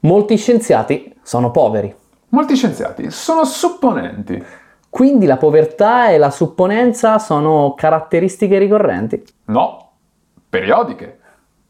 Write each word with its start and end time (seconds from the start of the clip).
Molti 0.00 0.36
scienziati 0.36 1.14
sono 1.22 1.50
poveri. 1.50 1.94
Molti 2.30 2.56
scienziati 2.56 3.10
sono 3.10 3.44
supponenti. 3.44 4.42
Quindi 4.88 5.26
la 5.26 5.36
povertà 5.36 6.08
e 6.10 6.16
la 6.18 6.30
supponenza 6.30 7.18
sono 7.18 7.74
caratteristiche 7.76 8.58
ricorrenti. 8.58 9.22
No, 9.46 9.90
periodiche. 10.48 11.18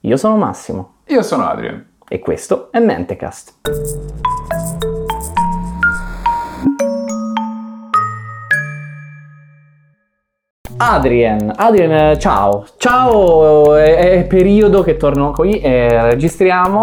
Io 0.01 0.17
sono 0.17 0.37
Massimo 0.37 0.95
Io 1.07 1.23
sono 1.23 1.45
Adrian. 1.47 1.85
e 2.09 2.19
questo 2.21 2.71
è 2.71 2.79
Mentecast. 2.79 4.60
Adrien, 10.83 11.53
Adrien, 11.57 12.19
ciao. 12.19 12.65
Ciao, 12.79 13.77
è, 13.77 14.13
è 14.13 14.25
periodo 14.25 14.83
che 14.83 14.97
torno 14.97 15.31
qui 15.31 15.61
e 15.61 16.01
registriamo. 16.05 16.83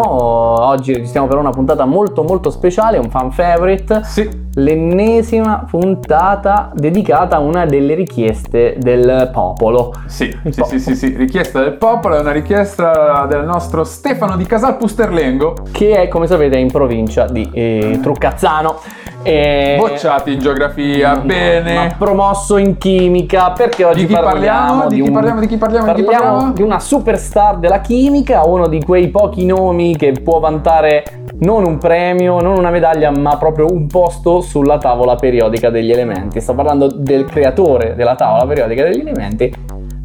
Oggi 0.67 0.93
registriamo 0.93 1.25
per 1.25 1.37
una 1.37 1.49
puntata 1.49 1.85
molto 1.85 2.21
molto 2.21 2.51
speciale, 2.51 2.99
un 2.99 3.09
fan 3.09 3.31
favorite. 3.31 4.01
Sì, 4.03 4.46
L'ennesima 4.59 5.65
puntata 5.69 6.71
dedicata 6.73 7.35
a 7.35 7.39
una 7.39 7.65
delle 7.67 7.93
richieste 7.93 8.75
del 8.79 9.29
popolo. 9.31 9.93
sì, 10.07 10.35
sì, 10.45 10.51
sì, 10.51 10.59
popolo. 10.61 10.79
sì, 10.79 10.95
sì. 10.95 11.15
Richiesta 11.15 11.59
del 11.59 11.73
popolo 11.73 12.15
è 12.15 12.19
una 12.21 12.31
richiesta 12.31 13.27
del 13.29 13.43
nostro 13.45 13.83
Stefano 13.83 14.35
di 14.35 14.45
Casal 14.47 14.75
Pusterlengo. 14.77 15.53
che 15.71 16.01
è 16.01 16.07
come 16.07 16.25
sapete 16.25 16.57
in 16.57 16.71
provincia 16.71 17.25
di 17.27 17.47
eh, 17.53 17.99
Truccazzano. 18.01 18.79
E- 19.21 19.75
Bocciati 19.77 20.33
in 20.33 20.39
geografia, 20.39 21.15
ma 21.15 21.19
bene. 21.21 21.95
promosso 21.97 22.57
in 22.57 22.77
chimica 22.77 23.51
perché 23.51 23.83
oggi 23.83 24.05
Di 24.05 24.07
chi 24.07 24.19
parliamo? 24.19 24.87
Di 24.87 24.95
chi 24.95 25.01
un- 25.01 25.11
parliamo? 25.11 25.39
Di 25.39 25.47
chi 25.47 25.57
parliamo? 25.57 25.85
Di 25.85 25.93
chi 25.93 26.03
parliamo 26.03 26.25
parliamo? 26.33 26.53
di 26.53 26.61
una 26.63 26.79
superstar 26.79 27.57
della 27.57 27.81
chimica, 27.81 28.43
uno 28.45 28.67
di 28.67 28.81
quei 28.83 29.09
pochi 29.09 29.45
nomi 29.45 29.95
che 29.97 30.13
può 30.13 30.39
vantare 30.39 31.03
non 31.39 31.65
un 31.65 31.77
premio, 31.77 32.39
non 32.41 32.57
una 32.57 32.69
medaglia, 32.71 33.11
ma 33.11 33.37
proprio 33.37 33.67
un 33.71 33.85
posto 33.87 34.41
sulla 34.47 34.77
tavola 34.77 35.15
periodica 35.15 35.69
degli 35.69 35.91
elementi. 35.91 36.39
Sto 36.39 36.55
parlando 36.55 36.87
del 36.87 37.25
creatore 37.25 37.95
della 37.95 38.15
tavola 38.15 38.45
periodica 38.45 38.83
degli 38.83 39.01
elementi. 39.01 39.53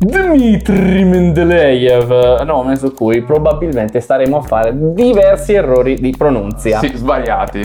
Dmitry 0.03 1.05
Mendeleev, 1.05 2.41
nome 2.41 2.75
su 2.75 2.93
cui 2.93 3.23
probabilmente 3.23 4.01
staremo 4.01 4.39
a 4.39 4.41
fare 4.41 4.73
diversi 4.75 5.53
errori 5.53 5.95
di 5.95 6.13
pronunzia. 6.19 6.81
Sì, 6.81 6.91
sbagliati. 6.97 7.61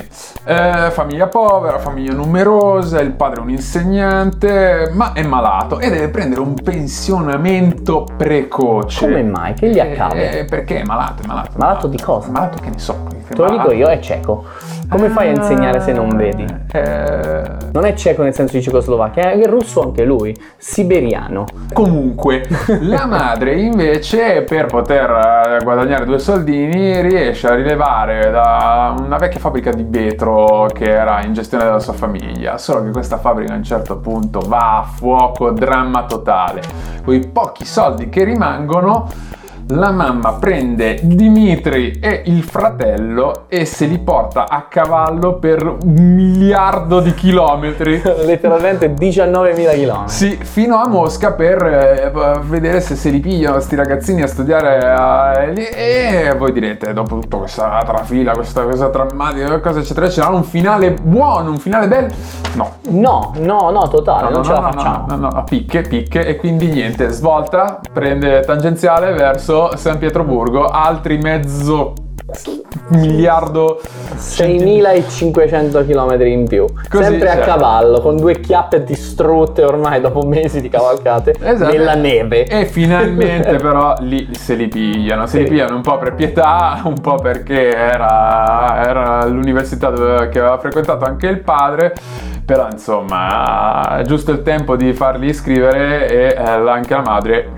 Eh, 0.46 0.92
famiglia 0.92 1.26
povera, 1.26 1.80
famiglia 1.80 2.14
numerosa, 2.14 3.00
il 3.00 3.14
padre 3.14 3.40
è 3.40 3.42
un 3.42 3.50
insegnante, 3.50 4.92
ma 4.94 5.14
è 5.14 5.24
malato 5.24 5.80
e 5.80 5.90
deve 5.90 6.10
prendere 6.10 6.42
un 6.42 6.54
pensionamento 6.54 8.06
precoce. 8.16 9.06
Come 9.08 9.24
mai? 9.24 9.56
Che 9.56 9.72
gli 9.72 9.80
accade? 9.80 10.42
Eh, 10.42 10.46
perché 10.46 10.82
è 10.82 10.84
malato, 10.84 11.24
è 11.24 11.26
malato. 11.26 11.52
Malato 11.56 11.88
di 11.88 11.98
cosa? 11.98 12.30
Malato 12.30 12.60
che 12.62 12.70
ne 12.70 12.78
so. 12.78 13.16
Te 13.28 13.36
lo 13.36 13.50
dico 13.50 13.72
io, 13.72 13.88
è 13.88 14.00
cieco. 14.00 14.46
Come 14.90 15.10
fai 15.10 15.28
a 15.28 15.32
insegnare 15.32 15.82
se 15.82 15.92
non 15.92 16.08
vedi? 16.16 16.46
Eh, 16.72 17.56
Non 17.74 17.84
è 17.86 17.94
cieco 17.94 18.24
nel 18.24 18.34
senso 18.34 18.56
di 18.56 18.64
Cecoslovacchia, 18.64 19.32
è 19.32 19.46
russo 19.46 19.82
anche 19.84 20.06
lui, 20.06 20.34
siberiano. 20.56 21.46
Comunque, 21.74 22.48
la 22.82 23.06
madre 23.06 23.60
invece 23.60 24.44
per 24.44 24.66
poter 24.68 25.58
eh, 25.60 25.64
guadagnare 25.64 26.06
due 26.06 26.20
soldini 26.20 27.02
riesce 27.02 27.48
a 27.48 27.56
rilevare 27.56 28.32
da 28.32 28.96
una 28.98 29.18
vecchia 29.18 29.40
fabbrica 29.42 29.72
di 29.72 29.86
vetro 29.88 30.68
che 30.74 30.90
era 30.90 31.22
in 31.24 31.34
gestione 31.34 31.66
della 31.66 31.80
sua 31.80 31.94
famiglia, 31.94 32.58
solo 32.58 32.84
che 32.84 32.92
questa 32.92 33.18
fabbrica 33.18 33.54
a 33.54 33.58
un 33.58 33.64
certo 33.64 33.98
punto 33.98 34.40
va 34.40 34.78
a 34.78 34.84
fuoco, 34.84 35.52
dramma 35.52 36.06
totale. 36.06 36.62
Con 37.04 37.14
i 37.14 37.28
pochi 37.28 37.66
soldi 37.66 38.08
che 38.10 38.24
rimangono, 38.24 39.10
la 39.70 39.92
mamma 39.92 40.34
prende 40.34 41.00
Dimitri 41.02 42.00
e 42.00 42.22
il 42.26 42.44
fratello 42.44 43.46
e 43.48 43.66
se 43.66 43.86
li 43.86 44.00
porta 44.00 44.48
a 44.48 44.64
cavallo 44.70 45.36
per 45.40 45.66
un 45.66 46.14
miliardo 46.16 47.00
di 47.02 47.14
chilometri. 47.14 48.02
Letteralmente 48.26 48.94
19.000 48.94 49.84
km. 49.84 50.06
Sì, 50.06 50.38
fino 50.42 50.78
a 50.78 50.88
Mosca 50.88 51.34
per 51.34 51.64
eh, 51.64 52.12
vedere 52.44 52.80
se 52.80 52.96
se 52.96 53.10
li 53.10 53.20
pigliano 53.20 53.60
sti 53.60 53.76
ragazzini 53.76 54.22
a 54.22 54.28
studiare 54.28 55.42
eh, 55.42 55.52
lì. 55.52 55.66
e 55.66 56.36
voi 56.38 56.54
direte, 56.54 56.94
dopo 56.94 57.20
tutta 57.20 57.38
questa 57.38 57.82
trafila, 57.86 58.32
questa 58.34 58.64
cosa 58.64 58.88
drammatica, 58.88 59.60
cosa 59.60 59.80
eccetera, 59.80 60.06
eccetera, 60.06 60.34
un 60.34 60.44
finale 60.44 60.92
buono, 60.92 61.50
un 61.50 61.58
finale 61.58 61.88
bello? 61.88 62.14
No. 62.54 62.76
No, 62.90 63.34
no, 63.38 63.70
no, 63.70 63.88
totale, 63.90 64.24
No, 64.24 64.30
non 64.30 64.40
no, 64.40 64.44
ce 64.44 64.52
no, 64.52 64.62
la 64.62 64.72
facciamo. 64.72 65.06
No, 65.10 65.16
no, 65.16 65.30
no, 65.30 65.44
picche, 65.44 65.82
picche 65.82 66.26
e 66.26 66.36
quindi 66.38 66.68
niente, 66.68 67.10
svolta, 67.10 67.82
prende 67.92 68.40
tangenziale 68.42 69.12
verso 69.14 69.57
San 69.76 69.98
Pietroburgo, 69.98 70.66
altri 70.68 71.18
mezzo 71.18 71.94
miliardo 72.90 73.80
6.500 74.18 75.86
km 75.86 76.22
in 76.26 76.48
più. 76.48 76.66
Così, 76.90 77.04
Sempre 77.04 77.30
a 77.30 77.34
certo. 77.36 77.50
cavallo, 77.52 78.02
con 78.02 78.18
due 78.18 78.40
chiappe 78.40 78.84
distrutte 78.84 79.64
ormai 79.64 80.02
dopo 80.02 80.22
mesi 80.26 80.62
di 80.62 80.70
cavalcate 80.70 81.36
Esatto. 81.42 81.72
nella 81.72 81.96
neve. 81.96 82.46
E 82.46 82.66
finalmente 82.66 83.56
però 83.62 83.96
lì 84.00 84.28
se 84.34 84.56
li 84.56 84.68
pigliano, 84.68 85.26
se 85.26 85.38
li 85.40 85.44
Sì. 85.46 85.50
pigliano 85.52 85.76
un 85.76 85.82
po' 85.82 85.98
per 85.98 86.16
pietà, 86.16 86.82
un 86.84 87.00
po' 87.00 87.16
perché 87.16 87.74
era, 87.76 88.84
era 88.86 89.26
l'università 89.26 89.90
dove- 89.90 90.30
che 90.30 90.40
aveva 90.40 90.58
frequentato 90.58 91.06
anche 91.06 91.28
il 91.28 91.40
padre, 91.42 91.94
però 92.46 92.68
insomma 92.72 93.98
è 94.00 94.04
giusto 94.04 94.32
il 94.32 94.42
tempo 94.42 94.76
di 94.76 94.94
farli 94.94 95.28
iscrivere 95.28 96.10
e 96.10 96.36
eh, 96.38 96.70
anche 96.70 96.94
la 96.94 97.02
madre 97.02 97.50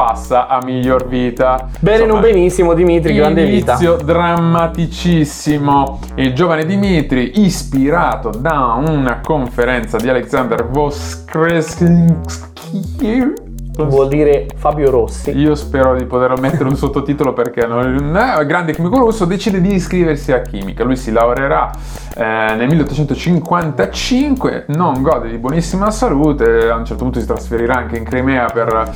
passa 0.00 0.46
a 0.46 0.64
miglior 0.64 1.06
vita. 1.06 1.68
Bene, 1.78 2.06
non 2.06 2.22
benissimo, 2.22 2.72
Dimitri, 2.72 3.12
grande 3.12 3.44
vita. 3.44 3.72
Inizio 3.72 3.96
drammaticissimo. 3.96 5.98
Il 6.14 6.32
giovane 6.32 6.64
Dimitri, 6.64 7.44
ispirato 7.44 8.30
da 8.30 8.80
una 8.82 9.20
conferenza 9.20 9.98
di 9.98 10.08
Alexander 10.08 10.66
Voskresensky. 10.66 13.34
Vuol 13.76 14.08
dire 14.08 14.46
Fabio 14.56 14.90
Rossi. 14.90 15.36
Io 15.36 15.54
spero 15.54 15.94
di 15.94 16.06
poter 16.06 16.40
mettere 16.40 16.64
un 16.64 16.76
sottotitolo 16.76 17.34
perché 17.34 17.66
non 17.66 18.16
è 18.16 18.46
grande 18.46 18.72
chimico 18.72 18.96
russo, 18.96 19.26
decide 19.26 19.60
di 19.60 19.74
iscriversi 19.74 20.32
a 20.32 20.40
chimica. 20.40 20.82
Lui 20.82 20.96
si 20.96 21.12
laureerà 21.12 21.70
eh, 22.16 22.54
nel 22.56 22.68
1855, 22.68 24.64
non 24.68 25.02
gode 25.02 25.28
di 25.28 25.36
buonissima 25.36 25.90
salute, 25.90 26.70
a 26.70 26.76
un 26.76 26.86
certo 26.86 27.04
punto 27.04 27.20
si 27.20 27.26
trasferirà 27.26 27.74
anche 27.74 27.98
in 27.98 28.04
Crimea 28.04 28.46
per, 28.46 28.92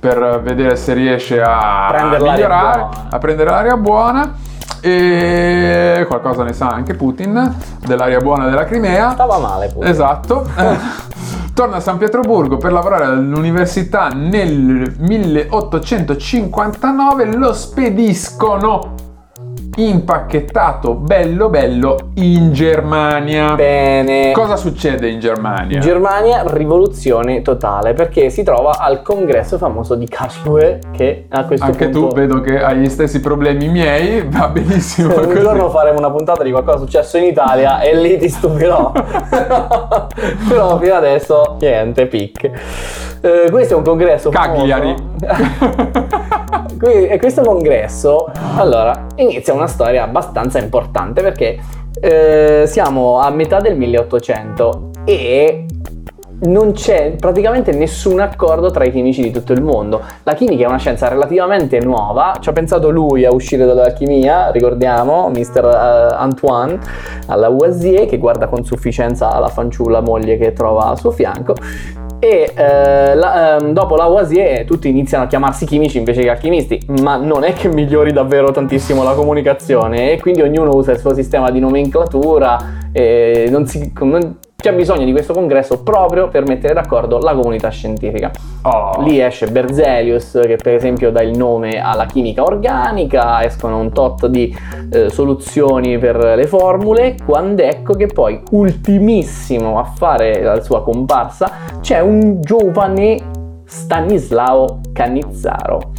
per 0.00 0.40
vedere 0.42 0.74
se 0.76 0.94
riesce 0.94 1.42
a 1.42 1.88
Prendere 1.90 2.30
migliorare, 2.30 2.88
a 3.10 3.18
prendere 3.18 3.50
l'aria 3.50 3.76
buona. 3.76 4.48
E 4.82 6.06
qualcosa 6.08 6.42
ne 6.42 6.54
sa 6.54 6.68
anche 6.68 6.94
Putin 6.94 7.54
dell'aria 7.84 8.20
buona 8.20 8.48
della 8.48 8.64
Crimea. 8.64 9.10
Stava 9.10 9.36
male 9.36 9.68
pure. 9.68 9.90
Esatto. 9.90 10.48
Torna 11.52 11.76
a 11.76 11.80
San 11.80 11.98
Pietroburgo 11.98 12.56
per 12.56 12.72
lavorare 12.72 13.04
all'università 13.04 14.08
nel 14.08 14.94
1859, 14.98 17.36
lo 17.36 17.52
spediscono 17.52 18.94
impacchettato 19.76 20.94
bello 20.94 21.48
bello 21.48 21.96
in 22.14 22.52
Germania. 22.52 23.54
Bene. 23.54 24.32
Cosa 24.32 24.56
succede 24.56 25.08
in 25.08 25.20
Germania? 25.20 25.76
In 25.76 25.82
Germania 25.82 26.42
rivoluzione 26.46 27.42
totale 27.42 27.92
perché 27.92 28.30
si 28.30 28.42
trova 28.42 28.78
al 28.78 29.02
congresso 29.02 29.58
famoso 29.58 29.94
di 29.94 30.06
Karlsruhe 30.06 30.80
che 30.92 31.26
a 31.28 31.44
questo 31.44 31.66
Anche 31.66 31.88
punto 31.88 32.08
tu 32.08 32.14
vedo 32.14 32.40
che 32.40 32.62
hai 32.62 32.78
gli 32.78 32.88
stessi 32.88 33.20
problemi 33.20 33.68
miei, 33.68 34.26
va 34.28 34.48
benissimo 34.48 35.14
un 35.14 35.24
così. 35.26 35.40
giorno 35.40 35.70
faremo 35.70 35.98
una 35.98 36.10
puntata 36.10 36.42
di 36.42 36.50
qualcosa 36.50 36.78
successo 36.78 37.18
in 37.18 37.24
Italia 37.24 37.80
e 37.80 37.94
lì 37.94 38.18
ti 38.18 38.28
stupirò. 38.28 38.92
Però 40.48 40.78
fino 40.78 40.94
adesso 40.94 41.56
niente, 41.60 42.06
pic. 42.06 42.50
Eh, 43.20 43.50
questo 43.50 43.74
è 43.74 43.76
un 43.76 43.84
congresso. 43.84 44.30
Cagliari. 44.30 44.94
E 46.82 47.18
questo 47.18 47.42
congresso, 47.42 48.30
allora, 48.56 49.06
inizia 49.16 49.52
una 49.52 49.66
storia 49.66 50.04
abbastanza 50.04 50.58
importante 50.58 51.20
perché 51.20 51.58
eh, 52.00 52.64
siamo 52.66 53.18
a 53.18 53.28
metà 53.28 53.60
del 53.60 53.76
1800 53.76 54.90
e 55.04 55.66
non 56.42 56.72
c'è 56.72 57.16
praticamente 57.18 57.72
nessun 57.72 58.20
accordo 58.20 58.70
tra 58.70 58.84
i 58.84 58.90
chimici 58.90 59.20
di 59.20 59.30
tutto 59.30 59.52
il 59.52 59.62
mondo. 59.62 60.00
La 60.22 60.32
chimica 60.32 60.64
è 60.64 60.68
una 60.68 60.78
scienza 60.78 61.08
relativamente 61.08 61.78
nuova, 61.80 62.38
ci 62.40 62.48
ha 62.48 62.52
pensato 62.52 62.88
lui 62.88 63.26
a 63.26 63.32
uscire 63.32 63.66
dall'alchimia, 63.66 64.50
ricordiamo, 64.50 65.28
Mr. 65.28 65.64
eh, 65.64 66.14
Antoine 66.16 66.78
alla 67.26 67.48
Lavoisier 67.48 68.06
che 68.06 68.16
guarda 68.16 68.46
con 68.46 68.64
sufficienza 68.64 69.38
la 69.38 69.48
fanciulla 69.48 70.00
moglie 70.00 70.38
che 70.38 70.54
trova 70.54 70.86
al 70.86 70.98
suo 70.98 71.10
fianco 71.10 71.54
e 72.20 72.52
eh, 72.54 73.14
la- 73.14 73.56
ehm, 73.56 73.72
dopo 73.72 73.96
la 73.96 74.04
Lavoisier 74.04 74.64
tutti 74.64 74.88
iniziano 74.88 75.24
a 75.24 75.26
chiamarsi 75.26 75.64
chimici 75.64 75.98
invece 75.98 76.20
che 76.22 76.28
alchimisti, 76.30 76.80
ma 77.00 77.16
non 77.16 77.42
è 77.44 77.54
che 77.54 77.68
migliori 77.68 78.12
davvero 78.12 78.52
tantissimo 78.52 79.02
la 79.02 79.14
comunicazione 79.14 80.12
e 80.12 80.20
quindi 80.20 80.42
ognuno 80.42 80.74
usa 80.76 80.92
il 80.92 80.98
suo 80.98 81.14
sistema 81.14 81.50
di 81.50 81.58
nomenclatura 81.58 82.88
e 82.92 83.48
non 83.50 83.66
si, 83.66 83.90
non- 84.00 84.36
c'è 84.60 84.74
bisogno 84.74 85.04
di 85.04 85.12
questo 85.12 85.32
congresso 85.32 85.82
proprio 85.82 86.28
per 86.28 86.46
mettere 86.46 86.74
d'accordo 86.74 87.18
la 87.18 87.34
comunità 87.34 87.70
scientifica. 87.70 88.30
Oh. 88.62 89.02
Lì 89.02 89.20
esce 89.20 89.46
Berzelius 89.46 90.38
che 90.42 90.56
per 90.56 90.74
esempio 90.74 91.10
dà 91.10 91.22
il 91.22 91.36
nome 91.36 91.80
alla 91.80 92.04
chimica 92.04 92.42
organica, 92.42 93.42
escono 93.42 93.78
un 93.78 93.90
tot 93.92 94.26
di 94.26 94.54
eh, 94.92 95.08
soluzioni 95.08 95.98
per 95.98 96.16
le 96.16 96.46
formule, 96.46 97.16
quando 97.24 97.62
ecco 97.62 97.94
che 97.94 98.06
poi 98.06 98.42
ultimissimo 98.50 99.78
a 99.78 99.84
fare 99.84 100.42
la 100.42 100.60
sua 100.60 100.82
comparsa 100.82 101.50
c'è 101.80 102.00
un 102.00 102.40
giovane 102.42 103.18
Stanislao 103.64 104.80
Canizzaro, 104.92 105.92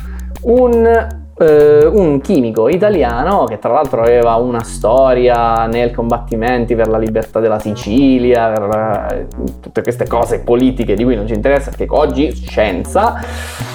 un 0.43 1.19
eh, 1.41 1.85
un 1.85 2.21
chimico 2.21 2.69
italiano 2.69 3.45
che 3.45 3.59
tra 3.59 3.71
l'altro 3.71 4.01
aveva 4.01 4.35
una 4.35 4.63
storia 4.63 5.65
nel 5.65 5.93
combattimenti 5.93 6.75
per 6.75 6.87
la 6.87 6.97
libertà 6.97 7.39
della 7.39 7.59
Sicilia, 7.59 8.49
per 8.49 9.07
eh, 9.11 9.27
tutte 9.61 9.81
queste 9.81 10.07
cose 10.07 10.39
politiche 10.39 10.95
di 10.95 11.03
cui 11.03 11.15
non 11.15 11.27
ci 11.27 11.33
interessa, 11.33 11.71
perché 11.75 11.87
oggi 11.89 12.31
scienza, 12.33 13.19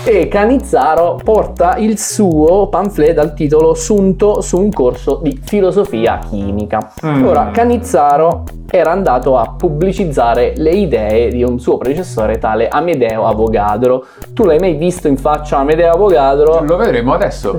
e 0.04 0.28
Canizzaro 0.28 1.18
porta 1.22 1.76
il 1.76 1.98
suo 1.98 2.68
pamphlet 2.68 3.14
dal 3.14 3.34
titolo 3.34 3.74
Sunto 3.74 4.40
su 4.40 4.58
un 4.58 4.70
corso 4.70 5.20
di 5.22 5.38
filosofia 5.42 6.18
chimica. 6.18 6.92
Mm. 7.04 7.26
Ora, 7.26 7.50
Canizzaro 7.52 8.44
era 8.70 8.90
andato 8.90 9.36
a 9.36 9.54
pubblicizzare 9.56 10.54
le 10.56 10.70
idee 10.70 11.30
di 11.30 11.42
un 11.42 11.58
suo 11.58 11.76
predecessore 11.76 12.38
tale 12.38 12.68
Amedeo 12.68 13.26
Avogadro. 13.26 14.06
Tu 14.32 14.44
l'hai 14.44 14.58
mai 14.58 14.74
visto 14.74 15.08
in 15.08 15.16
faccia 15.16 15.58
Amedeo 15.58 15.92
Avogadro? 15.92 16.62
Lo 16.62 16.76
vedremo 16.76 17.14
adesso. 17.14 17.55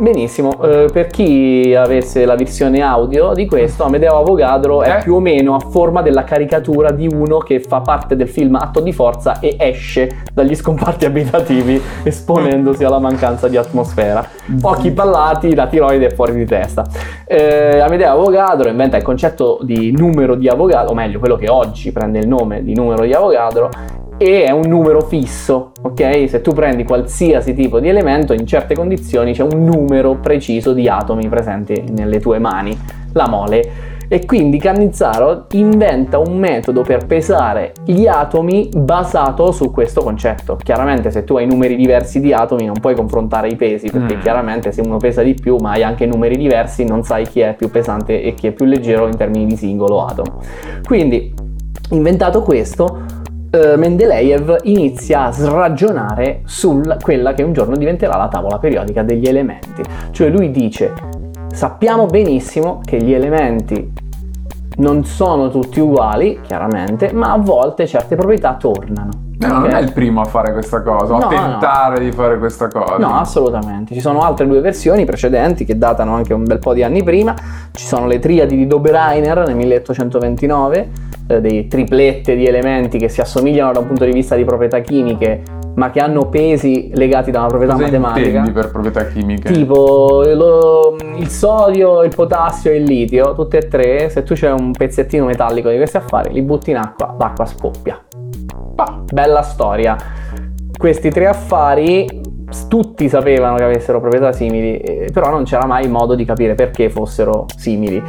Benissimo, 0.00 0.62
eh, 0.62 0.88
per 0.92 1.08
chi 1.08 1.74
avesse 1.76 2.24
la 2.24 2.36
versione 2.36 2.82
audio 2.82 3.32
di 3.34 3.46
questo, 3.46 3.82
Amedeo 3.82 4.16
Avogadro 4.16 4.82
è 4.82 4.98
Eh? 4.98 5.02
più 5.02 5.16
o 5.16 5.20
meno 5.20 5.56
a 5.56 5.58
forma 5.58 6.02
della 6.02 6.22
caricatura 6.22 6.92
di 6.92 7.08
uno 7.08 7.38
che 7.38 7.58
fa 7.58 7.80
parte 7.80 8.14
del 8.14 8.28
film 8.28 8.54
Atto 8.54 8.78
di 8.78 8.92
Forza 8.92 9.40
e 9.40 9.56
esce 9.58 10.22
dagli 10.32 10.54
scomparti 10.54 11.04
abitativi 11.04 11.82
esponendosi 12.04 12.84
alla 12.84 13.00
mancanza 13.00 13.48
di 13.48 13.56
atmosfera. 13.56 14.24
Occhi 14.62 14.92
pallati, 14.92 15.52
la 15.56 15.66
tiroide 15.66 16.06
è 16.06 16.14
fuori 16.14 16.36
di 16.36 16.46
testa. 16.46 16.86
Eh, 17.26 17.80
Amedeo 17.80 18.12
Avogadro 18.12 18.68
inventa 18.68 18.96
il 18.96 19.02
concetto 19.02 19.58
di 19.62 19.90
numero 19.90 20.36
di 20.36 20.46
Avogadro, 20.48 20.92
o 20.92 20.94
meglio, 20.94 21.18
quello 21.18 21.34
che 21.34 21.48
oggi 21.48 21.90
prende 21.90 22.20
il 22.20 22.28
nome 22.28 22.62
di 22.62 22.72
numero 22.72 23.02
di 23.02 23.12
Avogadro, 23.12 23.68
e 24.18 24.44
è 24.44 24.50
un 24.50 24.66
numero 24.66 25.00
fisso, 25.00 25.72
ok? 25.80 26.28
Se 26.28 26.40
tu 26.40 26.52
prendi 26.52 26.84
qualsiasi 26.84 27.54
tipo 27.54 27.80
di 27.80 27.88
elemento, 27.88 28.32
in 28.32 28.46
certe 28.46 28.74
condizioni 28.74 29.32
c'è 29.32 29.44
un 29.44 29.64
numero 29.64 30.16
preciso 30.16 30.72
di 30.72 30.88
atomi 30.88 31.28
presenti 31.28 31.84
nelle 31.90 32.20
tue 32.20 32.38
mani, 32.38 32.76
la 33.12 33.28
mole. 33.28 33.96
E 34.10 34.24
quindi 34.24 34.56
Cannizzaro 34.58 35.44
inventa 35.52 36.18
un 36.18 36.38
metodo 36.38 36.80
per 36.80 37.04
pesare 37.04 37.74
gli 37.84 38.06
atomi 38.06 38.70
basato 38.74 39.52
su 39.52 39.70
questo 39.70 40.00
concetto. 40.02 40.56
Chiaramente 40.56 41.10
se 41.10 41.24
tu 41.24 41.36
hai 41.36 41.46
numeri 41.46 41.76
diversi 41.76 42.18
di 42.18 42.32
atomi 42.32 42.64
non 42.64 42.80
puoi 42.80 42.94
confrontare 42.94 43.48
i 43.48 43.56
pesi, 43.56 43.90
perché 43.90 44.16
Mm. 44.16 44.20
chiaramente 44.20 44.72
se 44.72 44.80
uno 44.80 44.96
pesa 44.96 45.22
di 45.22 45.34
più 45.34 45.56
ma 45.56 45.72
hai 45.72 45.82
anche 45.82 46.06
numeri 46.06 46.38
diversi 46.38 46.84
non 46.84 47.02
sai 47.02 47.26
chi 47.26 47.40
è 47.40 47.54
più 47.54 47.70
pesante 47.70 48.22
e 48.22 48.32
chi 48.32 48.46
è 48.46 48.52
più 48.52 48.64
leggero 48.64 49.06
in 49.06 49.16
termini 49.16 49.44
di 49.44 49.56
singolo 49.56 50.02
atomo. 50.06 50.40
Quindi, 50.86 51.34
inventato 51.90 52.40
questo, 52.42 53.00
eh, 53.50 53.76
Mendeleev 53.76 54.58
inizia 54.64 55.24
a 55.24 55.32
sragionare 55.32 56.42
su 56.44 56.80
quella 57.00 57.34
che 57.34 57.42
un 57.42 57.52
giorno 57.52 57.76
diventerà 57.76 58.16
la 58.16 58.28
tavola 58.28 58.58
periodica 58.58 59.02
degli 59.02 59.26
elementi. 59.26 59.82
Cioè 60.10 60.28
lui 60.28 60.50
dice, 60.50 60.92
sappiamo 61.52 62.06
benissimo 62.06 62.80
che 62.84 63.00
gli 63.02 63.12
elementi 63.12 63.92
non 64.76 65.04
sono 65.04 65.50
tutti 65.50 65.80
uguali, 65.80 66.40
chiaramente, 66.46 67.12
ma 67.12 67.32
a 67.32 67.38
volte 67.38 67.86
certe 67.86 68.14
proprietà 68.14 68.54
tornano. 68.54 69.27
No, 69.40 69.46
non 69.46 69.62
Ok? 69.64 69.70
è 69.70 69.78
il 69.80 69.92
primo 69.92 70.20
a 70.20 70.24
fare 70.24 70.52
questa 70.52 70.82
cosa, 70.82 71.16
No, 71.16 71.26
a 71.26 71.28
tentare 71.28 72.00
di 72.00 72.10
fare 72.10 72.38
questa 72.38 72.66
cosa. 72.68 72.96
No, 72.98 73.14
assolutamente. 73.20 73.94
Ci 73.94 74.00
sono 74.00 74.22
altre 74.22 74.46
due 74.48 74.60
versioni 74.60 75.04
precedenti 75.04 75.64
che 75.64 75.78
datano 75.78 76.14
anche 76.14 76.34
un 76.34 76.42
bel 76.44 76.58
po' 76.58 76.74
di 76.74 76.82
anni 76.82 77.02
prima. 77.04 77.34
Ci 77.72 77.86
sono 77.86 78.06
le 78.06 78.18
triadi 78.18 78.56
di 78.56 78.66
Dobereiner 78.66 79.46
nel 79.46 79.54
1829, 79.54 80.88
eh, 81.28 81.40
dei 81.40 81.68
triplette 81.68 82.34
di 82.34 82.46
elementi 82.46 82.98
che 82.98 83.08
si 83.08 83.20
assomigliano 83.20 83.72
da 83.72 83.78
un 83.78 83.86
punto 83.86 84.04
di 84.04 84.10
vista 84.12 84.34
di 84.34 84.44
proprietà 84.44 84.80
chimiche, 84.80 85.42
ma 85.74 85.90
che 85.90 86.00
hanno 86.00 86.26
pesi 86.26 86.90
legati 86.94 87.30
da 87.30 87.38
una 87.38 87.48
proprietà 87.48 87.74
Cosa 87.74 87.84
matematica. 87.86 88.26
intendi 88.28 88.50
per 88.50 88.70
proprietà 88.72 89.06
chimiche? 89.06 89.52
Tipo 89.52 90.22
lo- 90.34 90.96
il 91.16 91.28
sodio, 91.28 92.02
il 92.02 92.12
potassio 92.12 92.72
e 92.72 92.76
il 92.78 92.82
litio, 92.84 93.34
tutte 93.36 93.58
e 93.58 93.68
tre, 93.68 94.08
se 94.10 94.24
tu 94.24 94.34
c'è 94.34 94.50
un 94.50 94.72
pezzettino 94.72 95.26
metallico 95.26 95.68
di 95.70 95.76
questi 95.76 95.96
affari, 95.96 96.32
li 96.32 96.42
butti 96.42 96.70
in 96.70 96.76
acqua, 96.78 97.14
l'acqua 97.16 97.46
scoppia. 97.46 98.00
Ah, 98.80 99.02
Bella 99.12 99.42
storia. 99.42 99.96
Questi 100.76 101.10
tre 101.10 101.26
affari 101.26 102.06
tutti 102.68 103.08
sapevano 103.08 103.56
che 103.56 103.64
avessero 103.64 104.00
proprietà 104.00 104.32
simili, 104.32 104.76
eh, 104.78 105.10
però 105.12 105.30
non 105.30 105.42
c'era 105.42 105.66
mai 105.66 105.88
modo 105.88 106.14
di 106.14 106.24
capire 106.24 106.54
perché 106.54 106.88
fossero 106.88 107.46
simili. 107.56 108.00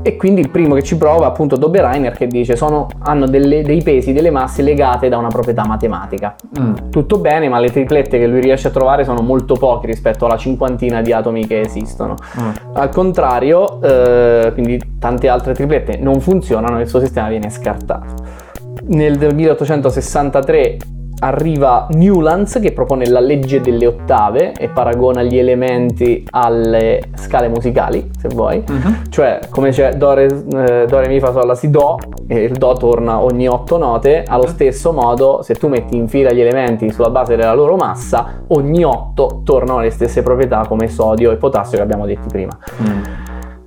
E 0.00 0.16
quindi 0.16 0.40
il 0.40 0.50
primo 0.50 0.76
che 0.76 0.84
ci 0.84 0.96
prova 0.96 1.24
è 1.24 1.28
appunto 1.28 1.56
Dobereiner 1.56 2.16
che 2.16 2.28
dice 2.28 2.54
sono, 2.54 2.86
hanno 3.00 3.26
delle- 3.26 3.62
dei 3.62 3.82
pesi, 3.82 4.12
delle 4.12 4.30
masse 4.30 4.62
legate 4.62 5.08
da 5.08 5.18
una 5.18 5.26
proprietà 5.26 5.66
matematica. 5.66 6.36
mm. 6.60 6.90
Tutto 6.90 7.18
bene, 7.18 7.48
ma 7.48 7.58
le 7.58 7.72
triplette 7.72 8.16
che 8.16 8.26
lui 8.28 8.40
riesce 8.40 8.68
a 8.68 8.70
trovare 8.70 9.02
sono 9.02 9.22
molto 9.22 9.54
poche 9.54 9.88
rispetto 9.88 10.24
alla 10.24 10.36
cinquantina 10.36 11.02
di 11.02 11.12
atomi 11.12 11.48
che 11.48 11.60
esistono. 11.60 12.14
Mm. 12.40 12.50
Al 12.74 12.88
contrario, 12.90 13.82
eh, 13.82 14.52
quindi 14.52 14.80
tante 15.00 15.28
altre 15.28 15.52
triplette 15.52 15.96
non 15.96 16.20
funzionano 16.20 16.78
e 16.78 16.82
il 16.82 16.88
suo 16.88 17.00
sistema 17.00 17.28
viene 17.28 17.50
scartato. 17.50 18.41
Nel 18.84 19.18
1863 19.34 20.76
arriva 21.22 21.86
Newlands 21.90 22.58
che 22.60 22.72
propone 22.72 23.08
la 23.08 23.20
legge 23.20 23.60
delle 23.60 23.86
ottave 23.86 24.52
e 24.54 24.68
paragona 24.68 25.22
gli 25.22 25.38
elementi 25.38 26.24
alle 26.30 27.00
scale 27.14 27.48
musicali, 27.48 28.10
se 28.18 28.28
vuoi. 28.28 28.62
Mhm. 28.68 29.08
Cioè, 29.08 29.38
come 29.50 29.70
c'è 29.70 29.94
do, 29.94 30.12
re, 30.14 30.24
eh, 30.24 30.86
do, 30.86 30.98
re, 30.98 31.08
mi, 31.08 31.20
fa, 31.20 31.32
sol, 31.32 31.46
la, 31.46 31.54
si, 31.54 31.70
do, 31.70 31.96
e 32.26 32.42
il 32.42 32.56
do 32.56 32.72
torna 32.74 33.20
ogni 33.20 33.46
otto 33.46 33.78
note, 33.78 34.24
allo 34.26 34.48
stesso 34.48 34.92
modo, 34.92 35.42
se 35.42 35.54
tu 35.54 35.68
metti 35.68 35.96
in 35.96 36.08
fila 36.08 36.32
gli 36.32 36.40
elementi 36.40 36.90
sulla 36.90 37.10
base 37.10 37.36
della 37.36 37.54
loro 37.54 37.76
massa, 37.76 38.42
ogni 38.48 38.84
otto 38.84 39.42
tornano 39.44 39.80
le 39.80 39.90
stesse 39.90 40.22
proprietà 40.22 40.64
come 40.66 40.88
sodio 40.88 41.30
e 41.30 41.36
potassio 41.36 41.76
che 41.76 41.84
abbiamo 41.84 42.04
detti 42.04 42.28
prima. 42.28 42.56
Mm. 42.82 43.02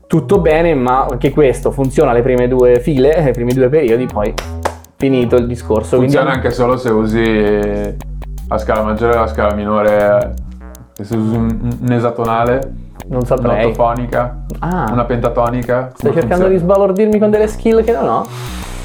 Tutto 0.08 0.40
bene, 0.40 0.76
ma 0.76 1.06
anche 1.10 1.32
questo 1.32 1.72
funziona 1.72 2.12
le 2.12 2.22
prime 2.22 2.48
due 2.48 2.80
file, 2.80 3.30
i 3.30 3.32
primi 3.32 3.54
due 3.54 3.70
periodi, 3.70 4.06
poi 4.06 4.34
finito 4.98 5.36
il 5.36 5.48
discorso. 5.48 5.98
Quindi- 5.98 6.16
Funziona 6.16 6.36
anche 6.36 6.52
solo 6.52 6.78
se 6.78 6.90
usi 6.90 7.96
la 8.48 8.58
scala 8.58 8.84
maggiore 8.84 9.14
e 9.14 9.18
la 9.18 9.28
scala 9.28 9.54
minore. 9.54 10.34
Se 10.94 11.16
usi 11.16 11.36
un, 11.36 11.78
un 11.82 11.92
esatonale, 11.92 12.74
non 13.08 13.22
saprei. 13.24 13.66
un'ottofonica, 13.66 14.44
Ah, 14.60 14.88
una 14.92 15.04
pentatonica. 15.06 15.92
stai 15.96 16.14
cercando 16.14 16.48
di 16.48 16.58
funziona? 16.58 16.74
sbalordirmi 16.76 17.20
con 17.20 17.30
delle 17.30 17.48
skill 17.48 17.84
che 17.84 17.92
non 17.92 18.08
ho? 18.08 18.26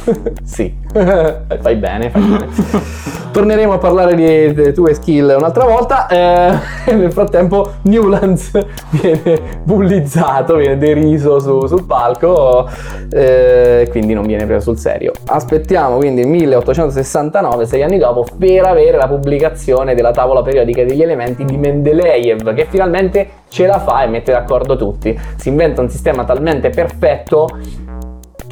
sì, 0.44 0.74
fai 0.92 1.76
bene, 1.76 2.10
fai 2.10 2.22
bene. 2.22 2.48
Torneremo 3.30 3.74
a 3.74 3.78
parlare 3.78 4.14
di 4.16 4.72
tue 4.72 4.92
skill 4.94 5.34
un'altra 5.38 5.64
volta. 5.64 6.08
eh, 6.08 6.52
nel 6.92 7.12
frattempo, 7.12 7.74
Newlands 7.82 8.50
viene 8.90 9.40
bullizzato, 9.62 10.56
viene 10.56 10.76
deriso 10.78 11.38
su- 11.38 11.66
sul 11.66 11.84
palco, 11.84 12.68
eh, 13.12 13.86
quindi 13.90 14.14
non 14.14 14.26
viene 14.26 14.46
preso 14.46 14.72
sul 14.72 14.78
serio. 14.78 15.12
Aspettiamo 15.26 15.98
quindi 15.98 16.22
il 16.22 16.26
1869, 16.26 17.66
sei 17.66 17.82
anni 17.84 17.98
dopo, 17.98 18.26
per 18.36 18.64
avere 18.64 18.96
la 18.96 19.06
pubblicazione 19.06 19.94
della 19.94 20.10
tavola 20.10 20.42
periodica 20.42 20.82
degli 20.84 21.02
elementi 21.02 21.44
di 21.44 21.56
Mendeleev, 21.56 22.52
che 22.54 22.66
finalmente 22.68 23.28
ce 23.48 23.66
la 23.66 23.78
fa 23.78 24.02
e 24.02 24.08
mette 24.08 24.32
d'accordo 24.32 24.76
tutti. 24.76 25.16
Si 25.36 25.48
inventa 25.48 25.80
un 25.80 25.88
sistema 25.88 26.24
talmente 26.24 26.70
perfetto 26.70 27.48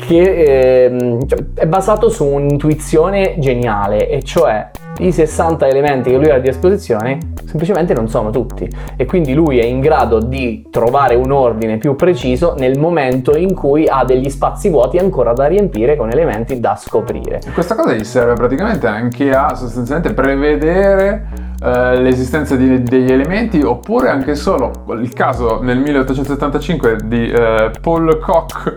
che 0.09 0.85
ehm, 0.87 1.27
cioè, 1.27 1.39
è 1.53 1.67
basato 1.67 2.09
su 2.09 2.25
un'intuizione 2.25 3.35
geniale, 3.39 4.09
e 4.09 4.23
cioè 4.23 4.71
i 5.01 5.13
60 5.13 5.69
elementi 5.69 6.09
che 6.09 6.17
lui 6.17 6.31
ha 6.31 6.37
a 6.37 6.39
disposizione 6.39 7.19
semplicemente 7.45 7.93
non 7.93 8.09
sono 8.09 8.31
tutti 8.31 8.69
e 8.97 9.05
quindi 9.05 9.33
lui 9.33 9.59
è 9.59 9.65
in 9.65 9.81
grado 9.81 10.19
di 10.19 10.67
trovare 10.71 11.15
un 11.15 11.31
ordine 11.31 11.77
più 11.77 11.95
preciso 11.95 12.55
nel 12.59 12.79
momento 12.79 13.37
in 13.37 13.55
cui 13.55 13.87
ha 13.87 14.05
degli 14.05 14.31
spazi 14.31 14.71
vuoti 14.71 14.97
ancora 14.97 15.35
da 15.35 15.47
riempire 15.47 15.95
con 15.95 16.11
elementi 16.11 16.59
da 16.59 16.75
scoprire. 16.75 17.41
Questa 17.53 17.75
cosa 17.75 17.93
gli 17.93 18.05
serve 18.05 18.33
praticamente 18.33 18.87
anche 18.87 19.31
a 19.31 19.55
sostanzialmente 19.55 20.15
prevedere 20.15 21.27
eh, 21.63 22.01
l'esistenza 22.01 22.57
di- 22.57 22.83
degli 22.83 23.13
elementi 23.13 23.61
oppure 23.63 24.09
anche 24.09 24.35
solo 24.35 24.85
il 24.99 25.13
caso 25.13 25.61
nel 25.63 25.79
1875 25.79 26.97
di 27.05 27.31
eh, 27.31 27.71
Paul 27.81 28.19
Koch 28.19 28.77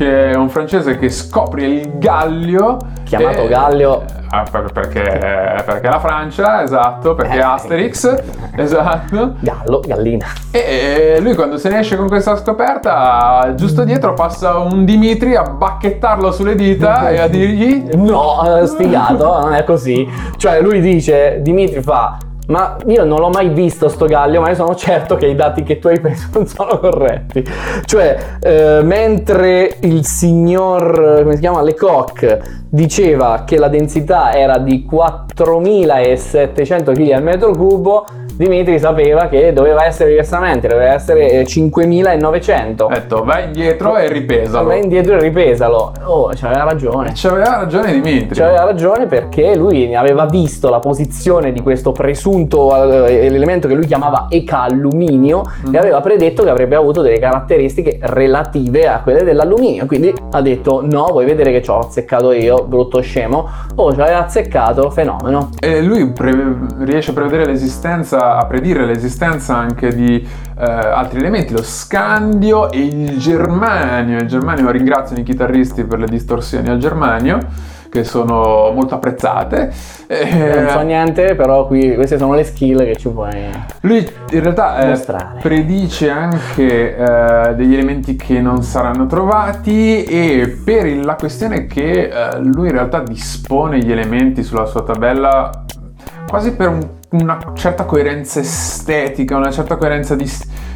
che 0.00 0.30
è 0.30 0.34
un 0.34 0.48
francese 0.48 0.96
che 0.96 1.10
scopre 1.10 1.62
il 1.66 1.98
gallio 1.98 2.78
Chiamato 3.04 3.42
e- 3.42 3.48
Gallio 3.48 4.04
Ah, 4.32 4.44
per- 4.48 4.70
perché, 4.72 5.02
perché 5.66 5.88
la 5.88 5.98
Francia, 5.98 6.62
esatto, 6.62 7.14
perché 7.16 7.38
Eh. 7.38 7.42
Asterix, 7.42 8.22
esatto. 8.56 9.34
Gallo, 9.40 9.80
gallina. 9.84 10.24
E 10.52 11.18
lui 11.20 11.34
quando 11.34 11.56
se 11.58 11.68
ne 11.68 11.80
esce 11.80 11.96
con 11.96 12.06
questa 12.06 12.36
scoperta, 12.36 13.54
giusto 13.56 13.82
dietro 13.82 14.14
passa 14.14 14.56
un 14.58 14.84
Dimitri 14.84 15.34
a 15.34 15.42
bacchettarlo 15.42 16.30
sulle 16.30 16.54
dita 16.54 17.10
e 17.10 17.18
a 17.18 17.26
dirgli... 17.26 17.88
No, 17.96 18.60
eh, 18.60 18.66
sfigato, 18.68 19.40
non 19.40 19.52
è 19.54 19.64
così. 19.64 20.08
Cioè, 20.36 20.60
lui 20.62 20.80
dice, 20.80 21.38
Dimitri 21.42 21.82
fa. 21.82 22.16
Ma 22.50 22.76
io 22.86 23.04
non 23.04 23.20
l'ho 23.20 23.28
mai 23.28 23.48
visto 23.48 23.88
sto 23.88 24.06
Gallio, 24.06 24.40
ma 24.40 24.48
io 24.48 24.56
sono 24.56 24.74
certo 24.74 25.14
che 25.14 25.26
i 25.26 25.36
dati 25.36 25.62
che 25.62 25.78
tu 25.78 25.86
hai 25.86 26.00
preso 26.00 26.28
non 26.34 26.46
sono 26.46 26.78
corretti. 26.78 27.44
Cioè, 27.84 28.18
eh, 28.40 28.80
mentre 28.82 29.76
il 29.82 30.04
signor, 30.04 31.20
come 31.22 31.34
si 31.34 31.40
chiama, 31.40 31.62
Lecoq 31.62 32.38
diceva 32.68 33.44
che 33.46 33.56
la 33.56 33.68
densità 33.68 34.34
era 34.34 34.58
di 34.58 34.84
4700 34.84 36.92
kg 36.92 37.10
al 37.12 37.22
metro 37.22 37.52
cubo, 37.52 38.04
Dimitri 38.40 38.78
sapeva 38.78 39.28
che 39.28 39.52
doveva 39.52 39.84
essere 39.84 40.08
diversamente, 40.08 40.66
doveva 40.66 40.94
essere 40.94 41.30
eh, 41.30 41.44
5900. 41.46 42.86
Ha 42.86 42.94
detto 42.94 43.22
vai 43.22 43.44
indietro 43.44 43.98
e 43.98 44.08
ripesalo. 44.10 44.66
Vai 44.66 44.82
indietro 44.82 45.16
e 45.16 45.20
ripesalo. 45.20 45.92
Oh, 46.06 46.30
c'aveva 46.34 46.62
ragione. 46.64 47.12
C'aveva 47.14 47.58
ragione 47.58 47.92
Dimitri. 48.00 48.38
C'aveva 48.38 48.64
ragione 48.64 49.04
perché 49.04 49.54
lui 49.56 49.94
aveva 49.94 50.24
visto 50.24 50.70
la 50.70 50.78
posizione 50.78 51.52
di 51.52 51.60
questo 51.60 51.92
presunto 51.92 53.06
eh, 53.06 53.26
elemento 53.26 53.68
che 53.68 53.74
lui 53.74 53.84
chiamava 53.84 54.28
eca-alluminio 54.30 55.42
Mm. 55.68 55.74
e 55.74 55.78
aveva 55.78 56.00
predetto 56.00 56.42
che 56.42 56.48
avrebbe 56.48 56.76
avuto 56.76 57.02
delle 57.02 57.18
caratteristiche 57.18 57.98
relative 58.00 58.88
a 58.88 59.00
quelle 59.02 59.22
dell'alluminio. 59.22 59.84
Quindi 59.84 60.14
ha 60.30 60.40
detto: 60.40 60.80
No, 60.82 61.08
vuoi 61.10 61.26
vedere 61.26 61.52
che 61.52 61.62
ci 61.62 61.68
ho 61.68 61.78
azzeccato 61.80 62.32
io, 62.32 62.64
brutto 62.64 63.00
scemo? 63.00 63.46
Oh, 63.74 63.92
ci 63.92 64.00
aveva 64.00 64.24
azzeccato, 64.24 64.88
fenomeno. 64.90 65.50
E 65.60 65.82
lui 65.82 66.10
pre- 66.12 66.56
riesce 66.84 67.10
a 67.10 67.14
prevedere 67.14 67.44
l'esistenza, 67.46 68.28
a 68.36 68.46
predire 68.46 68.84
l'esistenza 68.84 69.56
anche 69.56 69.94
di 69.94 70.16
eh, 70.58 70.64
altri 70.64 71.18
elementi, 71.20 71.52
lo 71.52 71.62
scandio 71.62 72.70
e 72.70 72.78
il 72.80 73.18
germanio. 73.18 74.18
Il 74.18 74.26
germanio 74.26 74.70
ringrazio 74.70 75.16
i 75.16 75.22
chitarristi 75.22 75.84
per 75.84 75.98
le 75.98 76.06
distorsioni 76.06 76.68
al 76.68 76.78
germanio, 76.78 77.38
che 77.90 78.04
sono 78.04 78.70
molto 78.72 78.94
apprezzate. 78.94 79.72
Non 80.10 80.68
so 80.68 80.80
Eh, 80.80 80.84
niente, 80.84 81.34
però 81.34 81.66
qui 81.66 81.94
queste 81.94 82.18
sono 82.18 82.34
le 82.34 82.44
skill 82.44 82.84
che 82.84 82.96
ci 82.96 83.08
puoi. 83.08 83.48
lui 83.82 84.08
in 84.30 84.40
realtà 84.42 84.92
eh, 84.92 85.00
predice 85.40 86.08
anche 86.10 86.96
eh, 86.96 87.54
degli 87.56 87.74
elementi 87.74 88.14
che 88.16 88.40
non 88.40 88.62
saranno 88.62 89.06
trovati 89.06 90.04
e 90.04 90.60
per 90.64 90.86
la 91.04 91.14
questione 91.16 91.66
che 91.66 92.08
eh, 92.12 92.38
lui 92.40 92.66
in 92.68 92.72
realtà 92.74 93.00
dispone 93.00 93.78
gli 93.78 93.90
elementi 93.90 94.42
sulla 94.44 94.66
sua 94.66 94.82
tabella 94.82 95.50
quasi 96.28 96.54
per 96.54 96.68
un- 96.68 96.88
una 97.10 97.38
certa 97.54 97.84
coerenza 97.84 98.40
estetica, 98.40 99.36
una 99.36 99.50
certa 99.50 99.76
coerenza 99.76 100.14
di, 100.14 100.30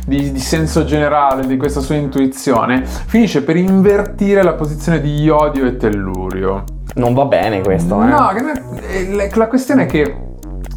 di- 0.07 0.33
di 0.33 0.38
senso 0.41 0.85
generale 0.85 1.47
di 1.47 1.57
questa 1.57 1.81
sua 1.81 1.95
intuizione, 1.95 2.85
finisce 2.85 3.43
per 3.43 3.57
invertire 3.57 4.43
la 4.43 4.55
posizione 4.55 5.00
di 5.00 5.23
iodio 5.23 5.67
e 5.67 5.76
tellurio. 5.76 6.64
Non 6.97 7.14
va 7.14 7.25
bene 7.25 7.61
questo, 7.61 8.03
eh. 8.03 8.07
No, 8.07 8.31
eh, 8.33 9.31
la- 9.33 9.47
questione 9.49 9.85
è 9.85 9.87
che 9.87 10.17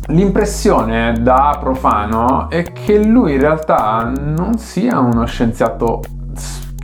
l'impressione 0.07 1.13
da 1.19 1.57
profano 1.59 2.49
è 2.49 2.63
che 2.71 3.03
lui 3.03 3.33
in 3.33 3.39
realtà 3.41 4.11
non 4.15 4.57
sia 4.57 4.99
uno 4.99 5.25
scienziato 5.25 6.01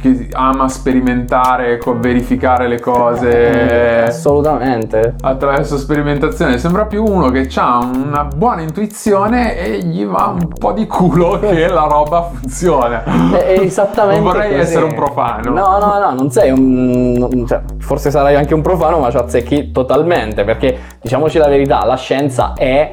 che 0.03 0.27
ama 0.33 0.67
sperimentare, 0.67 1.79
verificare 1.95 2.67
le 2.67 2.75
Eh, 2.75 2.79
cose 2.81 4.03
Assolutamente. 4.07 5.15
attraverso 5.21 5.77
sperimentazione, 5.77 6.57
sembra 6.57 6.85
più 6.85 7.05
uno 7.05 7.29
che 7.29 7.47
ha 7.55 7.77
una 7.79 8.25
buona 8.25 8.61
intuizione 8.61 9.57
e 9.57 9.77
gli 9.79 10.05
va 10.05 10.35
un 10.37 10.47
po' 10.49 10.73
di 10.73 10.85
culo 10.87 11.39
che 11.41 11.67
la 11.67 11.87
roba 11.89 12.29
funziona. 12.33 13.03
È 13.31 13.57
esattamente 13.61 14.21
Non 14.21 14.33
vorrei 14.33 14.49
così. 14.49 14.61
essere 14.61 14.83
un 14.83 14.93
profano. 14.93 15.51
No, 15.51 15.77
no, 15.79 15.99
no, 15.99 16.13
non 16.13 16.29
sei 16.29 16.51
un. 16.51 17.45
cioè, 17.47 17.61
forse 17.79 18.11
sarai 18.11 18.35
anche 18.35 18.53
un 18.53 18.61
profano, 18.61 18.99
ma 18.99 19.09
ci 19.09 19.17
azzecchi 19.17 19.71
totalmente. 19.71 20.43
Perché 20.43 20.77
diciamoci 21.01 21.37
la 21.37 21.47
verità: 21.47 21.85
la 21.85 21.95
scienza 21.95 22.53
è 22.55 22.89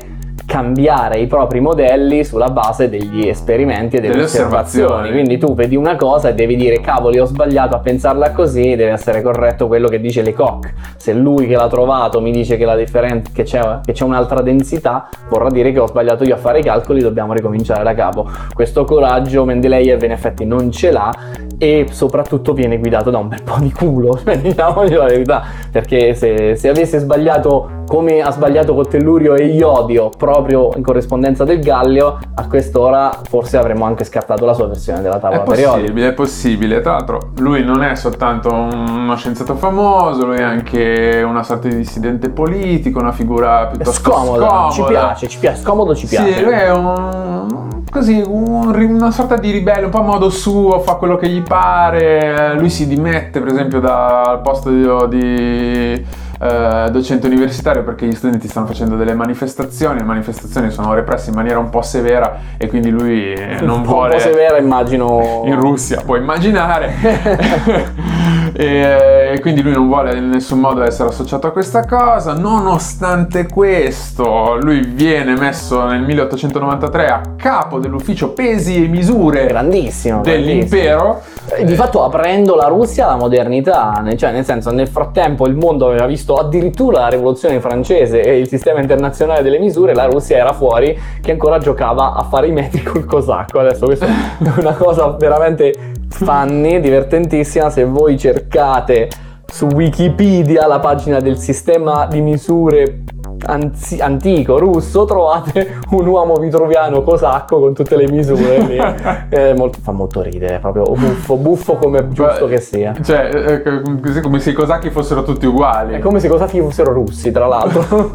cambiare 0.47 1.19
i 1.19 1.27
propri 1.27 1.61
modelli 1.61 2.25
sulla 2.25 2.49
base 2.51 2.89
degli 2.89 3.29
esperimenti 3.29 3.97
e 3.97 4.01
delle, 4.01 4.15
Delle 4.15 4.25
osservazioni. 4.25 4.85
osservazioni. 4.85 5.11
Quindi 5.13 5.39
tu 5.39 5.55
vedi 5.55 5.77
una 5.77 5.97
cosa 5.97 6.29
e 6.29 6.35
devi 6.35 6.57
dire 6.57 6.81
cavoli 6.81 7.19
ho 7.19 7.25
sbagliato 7.25 7.77
a 7.77 7.79
pensarla 7.79 8.33
così, 8.33 8.75
deve 8.75 8.91
essere 8.91 9.23
corretto 9.23 9.67
quello 9.67 9.89
che 9.89 10.01
dice 10.01 10.23
Lecoq. 10.23 10.73
Se 10.97 11.13
lui 11.13 11.47
che 11.47 11.55
l'ha 11.55 11.69
trovato 11.69 12.21
mi 12.21 12.31
dice 12.33 12.57
che, 12.57 12.65
la 12.65 12.77
differen- 12.77 13.23
che, 13.33 13.43
c'è, 13.45 13.81
che 13.85 13.93
c'è 13.93 14.05
un'altra 14.05 14.41
densità, 14.41 15.09
vorrà 15.29 15.49
dire 15.51 15.73
che 15.73 15.79
ho 15.79 15.87
sbagliato 15.87 16.25
io 16.25 16.35
a 16.35 16.39
fare 16.39 16.59
i 16.61 16.63
calcoli, 16.63 17.01
dobbiamo 17.01 17.33
ricominciare 17.33 17.83
da 17.85 17.95
capo. 17.95 18.29
Questo 18.53 18.85
coraggio 18.85 19.45
Mendeleev 19.45 20.03
in 20.03 20.13
effetti 20.13 20.45
non 20.45 20.71
ce 20.73 20.91
l'ha 20.91 21.11
e 21.59 21.87
soprattutto 21.91 22.53
viene 22.55 22.79
guidato 22.79 23.11
da 23.11 23.19
un 23.19 23.29
bel 23.29 23.43
po' 23.43 23.57
di 23.61 23.71
culo, 23.73 24.19
diciamoci 24.41 24.95
la 24.95 25.05
verità, 25.05 25.43
perché 25.71 26.15
se, 26.15 26.57
se 26.57 26.69
avesse 26.69 26.99
sbagliato 26.99 27.79
come 27.91 28.21
ha 28.21 28.31
sbagliato 28.31 28.73
con 28.73 28.87
Tellurio 28.89 29.35
e 29.35 29.47
Iodio 29.47 30.11
proprio 30.17 30.71
in 30.77 30.83
corrispondenza 30.85 31.43
del 31.43 31.59
Gallio, 31.59 32.21
a 32.37 32.47
quest'ora 32.47 33.11
forse 33.29 33.57
avremmo 33.57 33.85
anche 33.85 34.05
scartato 34.05 34.45
la 34.45 34.55
sua 34.55 34.69
versione 34.69 35.03
della 35.03 35.17
È 35.17 35.21
tavola 35.21 35.41
periodica. 35.41 35.81
possibile, 35.81 36.07
è 36.07 36.13
possibile. 36.13 36.81
Tra 36.83 36.93
l'altro, 36.93 37.31
lui 37.39 37.65
non 37.65 37.83
è 37.83 37.97
soltanto 37.97 38.55
uno 38.55 39.17
scienziato 39.17 39.57
famoso, 39.57 40.25
lui 40.25 40.37
è 40.37 40.43
anche 40.43 41.21
una 41.27 41.43
sorta 41.43 41.67
di 41.67 41.75
dissidente 41.79 42.31
politico, 42.31 43.01
una 43.01 43.11
figura 43.11 43.67
È 43.67 43.71
piuttosto 43.73 44.09
scomodo, 44.09 44.45
scomoda. 44.45 44.71
ci 44.71 44.85
piace, 44.85 45.27
ci 45.27 45.39
piace, 45.41 45.61
scomodo 45.61 45.95
ci 45.97 46.07
piace. 46.07 46.33
Sì, 46.33 46.45
lui 46.45 46.53
è 46.53 46.71
un, 46.71 47.81
così, 47.91 48.23
un 48.25 48.73
una 48.73 49.11
sorta 49.11 49.37
di 49.37 49.51
ribelle, 49.51 49.87
un 49.87 49.91
po' 49.91 49.99
a 49.99 50.03
modo 50.03 50.31
suo, 50.31 50.79
fa 50.79 50.95
quello 50.95 51.17
che 51.17 51.29
gli 51.29 51.43
pare. 51.43 52.55
Lui 52.57 52.71
si 52.71 52.87
dimette, 52.87 53.41
per 53.41 53.49
esempio, 53.49 53.81
dal 53.81 54.41
posto 54.43 54.71
di, 54.71 55.09
di, 55.09 56.07
eh, 56.43 56.89
docente 56.91 57.27
universitario 57.27 57.85
perché 57.85 58.07
gli 58.07 58.15
studenti 58.15 58.49
stanno 58.49 58.67
facendo 58.67 58.97
delle 58.97 59.15
manifestazioni. 59.15 59.99
Le 59.99 60.05
manifestazioni 60.05 60.71
sono 60.71 60.95
represse 60.95 61.29
in 61.31 61.37
maniera 61.37 61.59
un 61.59 61.69
po' 61.69 61.83
severa 61.83 62.39
e 62.57 62.67
quindi 62.69 62.91
lui 62.91 63.33
eh, 63.33 63.61
non 63.61 63.81
un 63.81 63.83
vuole. 63.85 64.15
po' 64.15 64.21
severa 64.21 64.57
immagino 64.59 65.43
In 65.45 65.61
Russia, 65.61 66.01
puoi 66.05 66.21
immaginare. 66.21 66.95
e, 68.53 69.39
quindi 69.41 69.63
lui 69.63 69.73
non 69.73 69.87
vuole 69.87 70.17
in 70.17 70.29
nessun 70.29 70.61
modo 70.61 70.83
essere 70.83 71.09
associato 71.09 71.47
a 71.47 71.51
questa 71.51 71.87
cosa. 71.87 72.35
Nonostante 72.35 73.47
questo, 73.47 74.57
lui 74.61 74.81
viene 74.81 75.37
messo 75.37 75.85
nel 75.87 76.03
1893 76.03 77.07
a 77.07 77.21
capo 77.37 77.79
dell'ufficio 77.79 78.31
pesi 78.33 78.85
e 78.85 78.89
misure 78.89 79.47
grandissimo 79.47 79.79
grandissimo. 79.81 80.21
dell'impero. 80.23 81.23
Eh, 81.53 81.65
Di 81.65 81.75
fatto 81.75 82.05
aprendo 82.05 82.55
la 82.55 82.67
Russia 82.67 83.07
alla 83.07 83.17
modernità, 83.17 84.03
cioè 84.17 84.33
nel 84.33 84.45
senso 84.45 84.71
nel 84.71 84.89
frattempo 84.89 85.47
il 85.47 85.55
mondo 85.57 85.87
aveva 85.89 86.07
visto 86.07 86.35
addirittura 86.35 87.01
la 87.01 87.09
rivoluzione 87.09 87.61
francese 87.61 88.23
e 88.23 88.39
il 88.39 88.49
sistema 88.49 88.81
internazionale 88.81 89.43
delle 89.43 89.59
misure, 89.59 89.95
la 89.95 90.07
Russia 90.07 90.37
era 90.37 90.53
fuori 90.53 90.97
che 91.21 91.33
ancora 91.33 91.59
giocava 91.59 92.15
a 92.15 92.23
fare 92.23 92.47
i 92.47 92.53
metri 92.53 92.83
col 92.83 93.05
cosacco. 93.05 93.59
Adesso 93.59 93.87
questa 93.87 94.07
è 94.07 94.11
una 94.59 94.75
cosa 94.75 95.09
veramente 95.19 95.99
funny, 96.11 96.81
divertentissima, 96.81 97.71
se 97.71 97.85
voi 97.85 98.19
cercate 98.19 99.09
su 99.47 99.67
Wikipedia 99.67 100.67
la 100.67 100.79
pagina 100.79 101.21
del 101.21 101.39
sistema 101.39 102.07
di 102.07 102.21
misure 102.21 103.05
anzi- 103.47 104.01
antico 104.01 104.59
russo 104.59 105.05
trovate 105.05 105.79
un 105.91 106.07
uomo 106.07 106.35
vitruviano 106.35 107.03
cosacco 107.03 107.59
con 107.61 107.75
tutte 107.75 107.97
le 107.97 108.11
misure 108.11 108.59
lì. 108.61 108.79
Eh, 109.31 109.55
molto- 109.57 109.79
fa 109.83 109.93
molto 109.93 110.23
ridere 110.23 110.59
proprio 110.59 110.85
buffo 110.93 111.37
buffo 111.37 111.77
come 111.77 112.09
giusto 112.09 112.47
che 112.47 112.59
sia 112.59 112.95
Cioè, 113.01 113.31
eh, 113.33 113.53
eh, 113.65 114.01
così 114.03 114.21
come 114.21 114.41
se 114.41 114.51
i 114.51 114.53
cosacchi 114.53 114.91
fossero 114.91 115.23
tutti 115.23 115.47
uguali. 115.47 115.95
è 115.95 115.99
come 116.01 116.19
se 116.19 116.27
i 116.27 116.31
cosacchi 116.31 116.61
fossero 116.61 116.93
russi 116.93 117.31
tra 117.31 117.47
l'altro 117.47 118.11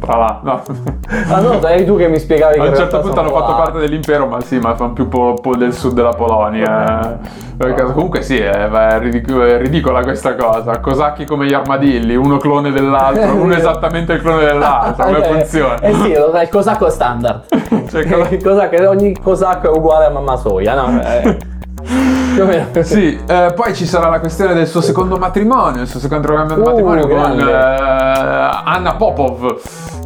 Tra 0.00 0.16
l'altro, 0.16 0.42
no. 0.42 0.62
ah 1.28 1.40
no 1.40 1.66
eri 1.68 1.84
tu 1.84 1.96
che 1.96 2.08
mi 2.08 2.18
spiegavi 2.18 2.54
che 2.54 2.60
A 2.60 2.68
un 2.68 2.74
certo 2.76 3.00
punto 3.00 3.20
hanno 3.20 3.30
fatto 3.30 3.54
parte 3.54 3.78
dell'impero, 3.78 4.26
ma 4.26 4.40
sì, 4.40 4.58
ma 4.58 4.74
fanno 4.74 4.92
più 4.92 5.08
po', 5.08 5.34
po' 5.40 5.54
del 5.56 5.72
sud 5.72 5.92
della 5.94 6.10
Polonia. 6.10 7.18
Perché 7.56 7.82
comunque 7.92 8.22
sì, 8.22 8.38
è, 8.38 8.50
è 8.68 8.98
ridic- 8.98 9.30
è 9.38 9.58
ridicola 9.58 10.02
questa 10.02 10.34
cosa. 10.34 10.80
Cosacchi 10.80 11.26
come 11.26 11.46
gli 11.46 11.52
armadilli, 11.52 12.16
uno 12.16 12.38
clone 12.38 12.70
dell'altro, 12.72 13.34
uno 13.40 13.54
esattamente 13.54 14.09
il 14.14 14.20
clone 14.20 14.44
dell'altro. 14.44 15.04
Come 15.04 15.18
Eh, 15.18 15.32
funziona? 15.38 15.80
Eh 15.80 15.94
sì, 15.94 16.10
il 16.10 16.48
cosacco 16.50 16.88
standard. 16.90 17.44
Cioè, 17.90 18.06
cosa- 18.08 18.28
Il 18.34 18.42
cosacco- 18.42 18.88
ogni 18.88 19.16
cosacco 19.20 19.72
è 19.72 19.76
uguale 19.76 20.06
a 20.06 20.10
mamma 20.10 20.36
soia, 20.36 20.74
no? 20.74 21.00
Eh. 21.02 21.48
Sì, 22.84 23.18
eh, 23.26 23.52
poi 23.54 23.74
ci 23.74 23.84
sarà 23.86 24.08
la 24.08 24.20
questione 24.20 24.54
del 24.54 24.66
suo 24.68 24.80
secondo 24.80 25.16
matrimonio, 25.16 25.82
il 25.82 25.88
suo 25.88 25.98
secondo 25.98 26.28
Uh, 26.32 26.34
matrimonio 26.36 27.06
con 27.08 27.16
grande. 27.16 27.50
eh, 27.50 28.60
Anna 28.64 28.94
Popov, 28.94 29.56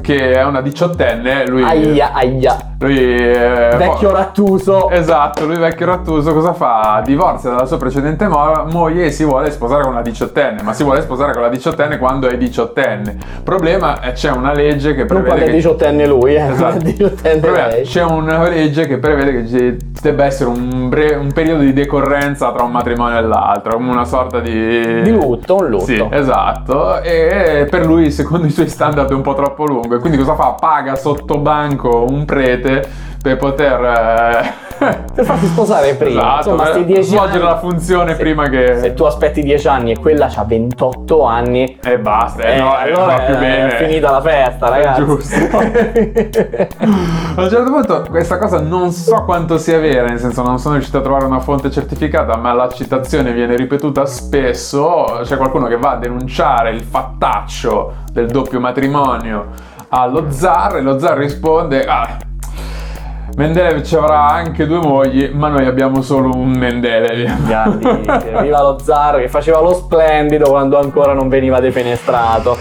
che 0.04 0.32
è 0.34 0.44
una 0.44 0.60
diciottenne, 0.60 1.46
lui... 1.46 1.62
Aia, 1.62 2.12
aia. 2.12 2.56
Lui... 2.80 2.98
eh, 2.98 3.74
Vecchio 3.78 4.10
po- 4.10 4.14
rattuso. 4.14 4.90
Esatto, 4.90 5.46
lui 5.46 5.56
vecchio 5.56 5.86
rattuso 5.86 6.34
cosa 6.34 6.52
fa? 6.52 7.00
Divorzia 7.02 7.48
dalla 7.50 7.64
sua 7.64 7.78
precedente 7.78 8.28
mo- 8.28 8.66
moglie 8.70 9.06
e 9.06 9.10
si 9.10 9.24
vuole 9.24 9.50
sposare 9.50 9.82
con 9.84 9.92
una 9.92 10.02
diciottenne, 10.02 10.62
ma 10.62 10.74
si 10.74 10.84
vuole 10.84 11.00
sposare 11.00 11.32
con 11.32 11.40
la 11.40 11.48
diciottenne 11.48 11.96
quando 11.96 12.28
è 12.28 12.36
diciottenne. 12.36 13.16
Problema 13.42 14.00
è 14.00 14.12
c'è 14.12 14.30
una 14.30 14.52
legge 14.52 14.90
che 14.92 15.04
Non 15.04 15.06
prevede 15.06 15.26
quando 15.28 15.44
è 15.44 15.46
che 15.46 15.52
diciottenne 15.54 16.06
lui, 16.06 16.34
eh. 16.34 16.50
Esatto. 16.50 16.78
diciottenne 16.84 17.40
Problema, 17.40 17.66
lei. 17.68 17.84
C'è 17.84 18.02
una 18.02 18.48
legge 18.48 18.86
che 18.86 18.98
prevede 18.98 19.32
che 19.32 19.48
ci 19.48 19.76
debba 20.02 20.26
essere 20.26 20.50
un, 20.50 20.90
bre- 20.90 21.14
un 21.14 21.32
periodo 21.32 21.62
di 21.62 21.72
decorrenza 21.72 22.52
tra 22.52 22.62
un 22.62 22.72
matrimonio 22.72 23.16
e 23.16 23.22
l'altro, 23.22 23.76
come 23.76 23.90
una 23.90 24.04
sorta 24.04 24.40
di... 24.40 25.00
Di 25.02 25.10
lutto, 25.10 25.56
un 25.56 25.68
lutto. 25.68 25.84
Sì, 25.86 26.06
esatto. 26.10 27.00
E 27.00 27.66
per 27.70 27.86
lui, 27.86 28.10
secondo 28.10 28.46
i 28.46 28.50
suoi 28.50 28.68
standard, 28.68 29.10
è 29.10 29.14
un 29.14 29.22
po' 29.22 29.32
troppo 29.32 29.64
lungo. 29.64 29.93
E 29.94 29.98
quindi 29.98 30.18
cosa 30.18 30.34
fa? 30.34 30.54
Paga 30.58 30.96
sotto 30.96 31.38
banco 31.38 32.04
un 32.08 32.24
prete 32.24 32.86
per 33.22 33.36
poter... 33.38 33.82
eh, 33.82 35.02
Per 35.14 35.24
farsi 35.24 35.46
sposare 35.46 35.94
prima. 35.94 36.20
Esatto, 36.40 36.50
Insomma, 36.50 36.70
per 36.70 36.84
10 36.84 37.02
svolgere 37.04 37.38
anni- 37.38 37.46
la 37.52 37.58
funzione 37.58 38.14
se- 38.14 38.20
prima 38.20 38.48
che... 38.50 38.78
Se 38.80 38.92
tu 38.92 39.04
aspetti 39.04 39.40
10 39.42 39.68
anni 39.68 39.92
e 39.92 39.98
quella 39.98 40.30
ha 40.34 40.44
28 40.44 41.22
anni, 41.22 41.78
E 41.82 41.98
basta, 41.98 42.42
eh, 42.42 42.56
eh, 42.56 42.60
no, 42.60 42.78
eh, 42.78 42.82
allora 42.92 43.24
è 43.26 43.38
bene. 43.38 43.70
finita 43.76 44.10
la 44.10 44.20
festa, 44.20 44.68
ragazzi. 44.68 45.04
Giusto. 45.04 45.36
A 47.36 47.42
un 47.42 47.48
certo 47.48 47.70
punto 47.70 48.04
questa 48.10 48.36
cosa 48.38 48.60
non 48.60 48.92
so 48.92 49.22
quanto 49.24 49.56
sia 49.58 49.78
vera, 49.78 50.06
nel 50.06 50.18
senso 50.18 50.42
non 50.42 50.58
sono 50.58 50.74
riuscito 50.74 50.98
a 50.98 51.00
trovare 51.00 51.24
una 51.24 51.40
fonte 51.40 51.70
certificata, 51.70 52.36
ma 52.36 52.52
la 52.52 52.68
citazione 52.68 53.32
viene 53.32 53.56
ripetuta 53.56 54.04
spesso. 54.06 55.20
C'è 55.22 55.36
qualcuno 55.36 55.66
che 55.66 55.76
va 55.78 55.92
a 55.92 55.96
denunciare 55.96 56.70
il 56.70 56.82
fattaccio 56.82 58.02
del 58.12 58.26
doppio 58.28 58.60
matrimonio 58.60 59.46
allo 59.94 60.30
zar 60.30 60.76
e 60.76 60.80
lo 60.82 60.98
zar 60.98 61.16
risponde... 61.16 61.84
Ah, 61.84 62.18
Mendeleev 63.36 63.82
ci 63.82 63.96
avrà 63.96 64.28
anche 64.28 64.64
due 64.66 64.78
mogli, 64.78 65.30
ma 65.32 65.48
noi 65.48 65.66
abbiamo 65.66 66.02
solo 66.02 66.30
un 66.34 66.50
Mendeleev. 66.50 67.46
Grandissimo. 67.46 68.40
Viva 68.42 68.62
lo 68.62 68.78
zar 68.82 69.18
che 69.18 69.28
faceva 69.28 69.60
lo 69.60 69.74
splendido 69.74 70.48
quando 70.48 70.78
ancora 70.78 71.14
non 71.14 71.28
veniva 71.28 71.58
defenestrato. 71.60 72.56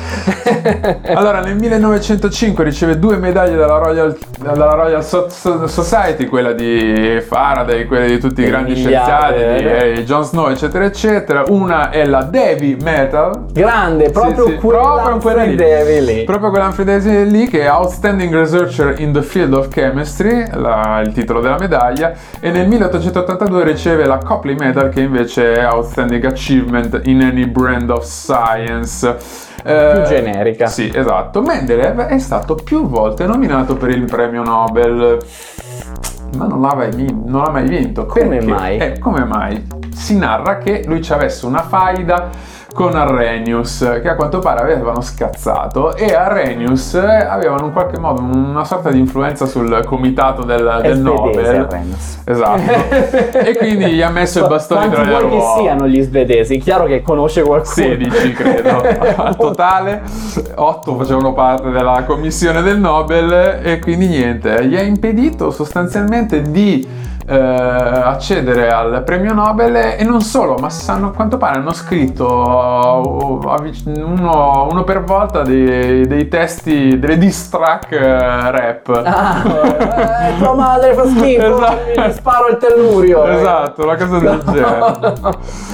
Allora, 1.14 1.42
nel 1.42 1.56
1905 1.56 2.64
riceve 2.64 2.98
due 2.98 3.18
medaglie 3.18 3.56
dalla 3.56 3.78
Royal, 3.78 4.18
dalla 4.40 4.74
Royal 4.74 5.04
So- 5.04 5.28
So- 5.30 5.68
Society, 5.68 6.26
quella 6.26 6.54
di 6.54 7.22
Faraday, 7.26 7.86
quella 7.86 8.06
di 8.06 8.20
tutti 8.20 8.42
i 8.42 8.46
grandi 8.46 8.76
scienziati, 8.76 9.34
di 9.34 9.42
eh. 9.42 9.94
eh, 9.98 10.04
Jon 10.04 10.24
Snow, 10.24 10.50
eccetera, 10.50 10.86
eccetera. 10.86 11.44
Una 11.48 11.90
è 11.90 12.06
la 12.06 12.24
Davy 12.24 12.78
Metal. 12.82 13.46
Grande, 13.52 14.10
proprio 14.10 14.46
Sì, 14.46 14.52
sì, 14.54 14.58
quella 14.58 15.02
proprio 15.04 15.18
quella 15.20 15.44
lì. 15.44 16.24
Proprio 16.24 16.50
quella 16.50 16.74
lì 17.24 17.48
che 17.48 17.62
è 17.62 17.72
Outstanding 17.72 18.34
Researcher 18.34 18.96
in 19.00 19.12
the 19.12 19.22
Field 19.22 19.54
of 19.54 19.68
Chemistry, 19.68 20.48
la- 20.64 21.02
il 21.06 21.12
titolo 21.14 21.42
della 21.42 21.58
medaglia, 21.60 22.14
e 22.40 22.50
nel 22.50 22.68
1882 22.68 23.64
riceve 23.64 24.06
la 24.06 24.18
Copley 24.18 24.56
Medal 24.58 24.90
che 24.90 25.02
invece 25.02 25.54
è 25.56 25.68
Outstanding 25.68 26.24
Achievement 26.26 27.02
in 27.06 27.22
any 27.22 27.46
brand 27.46 27.90
of 27.92 28.04
science. 28.04 29.16
Eh, 29.66 29.92
Più 29.94 30.02
generica. 30.04 30.66
Sì, 30.68 30.92
esatto. 30.94 31.42
Mendeleev 31.42 32.02
è 32.02 32.18
stato 32.20 32.56
più 32.56 32.88
volte 32.88 33.26
nominato 33.26 33.76
per 33.76 33.90
il 33.90 34.06
premio 34.06 34.44
Nobel. 34.44 35.20
Ma 36.38 36.48
non 36.48 36.62
l'ha 36.62 36.74
mai, 36.76 36.90
vin- 36.92 37.22
non 37.26 37.44
l'ha 37.44 37.52
mai 37.52 37.68
vinto. 37.68 38.06
Come 38.06 38.42
mai? 38.42 38.78
Eh, 38.78 39.00
come 39.00 39.24
mai? 39.24 39.66
Si 39.94 40.18
narra 40.18 40.58
che 40.58 40.84
lui 40.88 41.02
ci 41.04 41.14
avesse 41.14 41.46
una 41.46 41.62
faida 41.62 42.30
con 42.74 42.96
Arrhenius, 42.96 44.00
che 44.02 44.10
a 44.10 44.16
quanto 44.16 44.40
pare 44.40 44.62
avevano 44.62 45.02
scazzato, 45.02 45.96
e 45.96 46.14
Arrhenius 46.14 46.96
eh, 46.96 47.00
avevano 47.06 47.68
in 47.68 47.72
qualche 47.72 48.00
modo 48.00 48.22
una 48.22 48.66
sorta 48.66 48.90
di 48.90 49.00
influenza 49.00 49.46
sul 49.46 49.84
comitato 49.86 50.44
del, 50.44 50.80
del 50.82 51.00
Nobel. 51.00 51.46
Arrhenius. 51.46 52.22
Esatto. 52.26 52.62
e 53.38 53.56
quindi 53.58 53.92
gli 53.92 54.02
ha 54.02 54.10
messo 54.10 54.44
i 54.44 54.48
bastoni 54.48 54.88
Quanti 54.88 54.96
tra 54.96 55.20
le 55.20 55.20
ruote. 55.20 55.62
siano 55.62 55.88
gli 55.88 56.02
svedesi? 56.02 56.58
Chiaro 56.58 56.86
che 56.86 57.02
conosce 57.02 57.44
qualcuno. 57.44 57.74
16 57.74 58.32
credo 58.34 58.82
al 59.22 59.36
totale 59.36 60.02
8 60.56 60.96
facevano 60.98 61.34
parte 61.34 61.70
della 61.70 62.04
commissione 62.06 62.62
del 62.62 62.80
Nobel 62.80 63.60
e 63.62 63.80
quindi 63.80 64.08
niente 64.08 64.66
gli 64.66 64.76
ha 64.76 64.82
impedito 64.82 65.52
sostanzialmente 65.52 66.42
di 66.42 66.86
eh, 67.26 67.36
accedere 67.36 68.70
al 68.72 69.04
premio 69.04 69.34
Nobel 69.34 69.76
e 69.98 70.04
non 70.04 70.22
solo 70.22 70.56
ma 70.56 70.70
sanno, 70.70 71.08
a 71.08 71.12
quanto 71.12 71.38
pare 71.38 71.58
hanno 71.58 71.72
scritto 71.74 72.26
uh, 72.28 73.48
avvic- 73.48 73.86
uno, 73.86 74.68
uno 74.70 74.84
per 74.84 75.04
volta 75.04 75.42
dei, 75.42 76.06
dei 76.08 76.28
testi 76.28 77.00
delle 77.00 77.18
diss 77.18 77.50
track 77.50 77.92
eh, 77.92 78.52
rap 78.52 79.02
Ah, 79.06 79.42
eh, 80.30 80.38
tua 80.38 80.54
madre 80.54 80.94
fa 80.94 81.06
schifo, 81.08 81.42
Esatto. 81.94 82.12
sparo 82.12 82.48
il 82.50 82.58
tellurio. 82.58 83.24
esatto 83.26 83.84
una 83.84 83.96
cosa 83.96 84.18
del 84.20 84.42
genere 84.46 85.12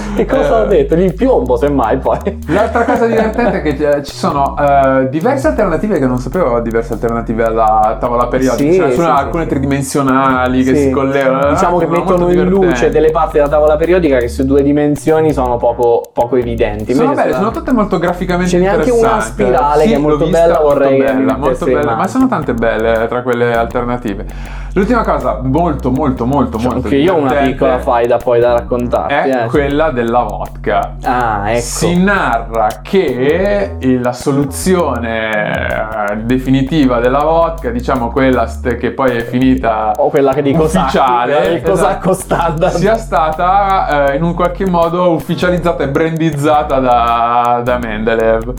che 0.15 0.25
cosa 0.25 0.59
Eh. 0.59 0.61
ho 0.61 0.65
detto? 0.65 0.93
Il 0.95 1.13
piombo, 1.13 1.55
semmai 1.55 1.97
poi. 1.97 2.17
L'altra 2.47 2.83
cosa 2.83 3.05
divertente 3.05 3.61
è 3.61 3.61
che 3.61 3.89
eh, 3.97 4.03
ci 4.03 4.15
sono 4.15 4.55
eh, 4.57 5.07
diverse 5.09 5.47
alternative 5.47 5.99
che 5.99 6.05
non 6.07 6.17
sapevo 6.17 6.59
diverse 6.59 6.93
alternative 6.93 7.43
alla 7.45 7.97
tavola 7.99 8.27
periodica. 8.27 8.57
Sì, 8.71 8.73
Ce 8.73 8.85
ne 8.85 8.91
sono 8.93 9.07
sì, 9.07 9.13
sì, 9.13 9.19
alcune 9.23 9.43
sì. 9.43 9.49
tridimensionali 9.49 10.63
che 10.63 10.75
Sì. 10.75 10.81
si 10.83 10.89
collegano. 10.91 11.38
Diciamo 11.49 11.77
che 11.77 11.85
sono 11.85 11.97
molto 11.97 12.17
mettono 12.17 12.31
in 12.31 12.49
luce 12.49 12.89
delle 12.89 13.11
parti 13.11 13.37
della 13.37 13.49
tavola 13.49 13.75
periodica 13.75 14.17
che 14.17 14.27
su 14.27 14.45
due 14.45 14.61
dimensioni 14.61 15.31
sono 15.33 15.57
poco, 15.57 16.09
poco 16.13 16.35
evidenti. 16.35 16.93
Sono 16.93 17.13
belle, 17.13 17.33
sono 17.33 17.51
tutte 17.51 17.71
molto 17.71 17.97
graficamente 17.97 18.51
Ce 18.51 18.59
n'è 18.59 18.67
anche 18.67 18.91
una 18.91 19.19
spirale 19.19 19.83
Sì, 19.83 19.89
che 19.89 19.95
è 19.95 19.99
molto 19.99 20.27
bella, 20.27 20.59
vorrei 20.59 20.97
molto 20.97 21.05
che 21.05 21.17
bella, 21.17 21.37
molto 21.37 21.67
mano. 21.67 21.95
ma 21.95 22.07
sono 22.07 22.27
tante 22.27 22.53
belle 22.53 23.07
tra 23.07 23.21
quelle 23.21 23.55
alternative. 23.55 24.25
L'ultima 24.73 25.03
cosa 25.03 25.39
molto 25.41 25.89
molto 25.89 26.25
molto 26.25 26.59
molto 26.59 26.87
Anche 26.87 26.95
io 26.97 27.15
ho 27.15 27.17
una 27.17 27.33
piccola 27.33 27.79
faida 27.79 28.17
poi 28.17 28.39
da 28.39 28.53
raccontarti. 28.53 29.13
è 29.13 29.43
eh. 29.43 29.47
quella 29.47 29.89
della 29.89 30.23
vodka. 30.23 30.95
Ah, 31.03 31.51
ecco. 31.51 31.61
Si 31.61 31.97
narra 31.97 32.67
che 32.81 33.77
la 34.01 34.13
soluzione 34.13 35.31
eh, 35.31 36.15
definitiva 36.17 36.99
della 36.99 37.23
vodka, 37.23 37.69
diciamo 37.71 38.09
quella 38.09 38.47
che 38.77 38.91
poi 38.91 39.17
è 39.17 39.21
finita 39.23 39.91
O 39.97 40.09
quella 40.09 40.33
che 40.33 40.41
dico 40.41 40.63
ufficiale, 40.63 41.28
il 41.29 41.61
cosacco 41.61 42.11
esatto, 42.11 42.13
standard. 42.13 42.75
sia 42.75 42.97
stata 42.97 44.11
eh, 44.11 44.15
in 44.15 44.23
un 44.23 44.33
qualche 44.33 44.67
modo 44.67 45.11
ufficializzata 45.11 45.83
e 45.83 45.89
brandizzata 45.89 46.79
da, 46.79 47.61
da 47.63 47.77
Mendeleev. 47.77 48.53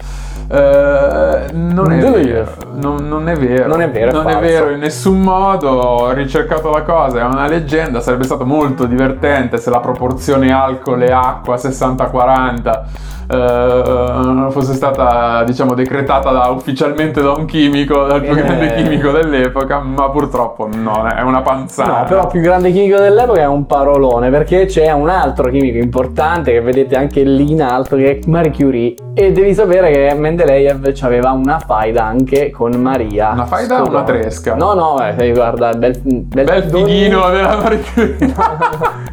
Eh, 0.52 1.52
non, 1.52 1.92
è 1.92 2.00
vero, 2.00 2.52
non, 2.72 3.06
non 3.06 3.28
è 3.28 3.36
vero, 3.36 3.68
Non 3.68 3.82
è 3.82 3.88
vero, 3.88 4.10
non 4.10 4.28
è 4.28 4.40
vero 4.40 4.70
in 4.70 4.80
nessun 4.80 5.20
modo. 5.20 5.68
Ho 5.68 6.12
ricercato 6.12 6.70
la 6.70 6.82
cosa, 6.82 7.20
è 7.20 7.22
una 7.22 7.46
leggenda. 7.46 8.00
Sarebbe 8.00 8.24
stato 8.24 8.44
molto 8.44 8.86
divertente 8.86 9.58
se 9.58 9.70
la 9.70 9.78
proporzione 9.78 10.52
alcol 10.52 11.02
e 11.02 11.12
acqua 11.12 11.54
60-40 11.54 12.82
eh, 13.30 14.50
fosse 14.50 14.74
stata, 14.74 15.42
diciamo, 15.44 15.74
decretata 15.74 16.30
da- 16.30 16.48
ufficialmente 16.48 17.22
da 17.22 17.32
un 17.32 17.44
chimico, 17.44 18.04
dal 18.06 18.20
più 18.20 18.30
Eh. 18.32 18.42
grande 18.42 18.74
chimico 18.74 19.10
dell'epoca, 19.10 19.78
ma 19.80 20.10
purtroppo 20.10 20.68
no, 20.72 21.06
è 21.06 21.20
una 21.22 21.40
panzana. 21.42 21.98
No, 22.00 22.04
però 22.08 22.26
più 22.26 22.40
grande 22.40 22.70
chimico 22.72 22.98
dell'epoca 22.98 23.40
è 23.40 23.46
un 23.46 23.66
parolone 23.66 24.30
perché 24.30 24.66
c'è 24.66 24.90
un 24.92 25.08
altro 25.08 25.50
chimico 25.50 25.78
importante 25.78 26.52
che 26.52 26.60
vedete 26.60 26.96
anche 26.96 27.22
lì 27.22 27.50
in 27.52 27.62
alto 27.62 27.96
che 27.96 28.18
è 28.18 28.26
Marie 28.26 28.52
Curie 28.52 28.94
e 29.14 29.32
devi 29.32 29.54
sapere 29.54 29.90
che 29.90 30.14
Mendeleev 30.14 30.92
aveva 31.02 31.30
una 31.30 31.58
faida 31.58 32.04
anche 32.04 32.50
con 32.50 32.72
Maria. 32.72 33.30
Una 33.32 33.46
faida 33.46 33.80
o 33.80 33.84
Skodowska. 33.84 33.90
una 34.12 34.20
tresca? 34.20 34.54
No, 34.54 34.74
no, 34.74 34.98
eh, 35.16 35.32
guarda, 35.32 35.72
bel, 35.74 35.98
bel, 36.02 36.44
Bel 36.44 36.62
fighino 36.64 37.30
della 37.30 37.56
Marie 37.56 37.80
Curie. 37.92 38.16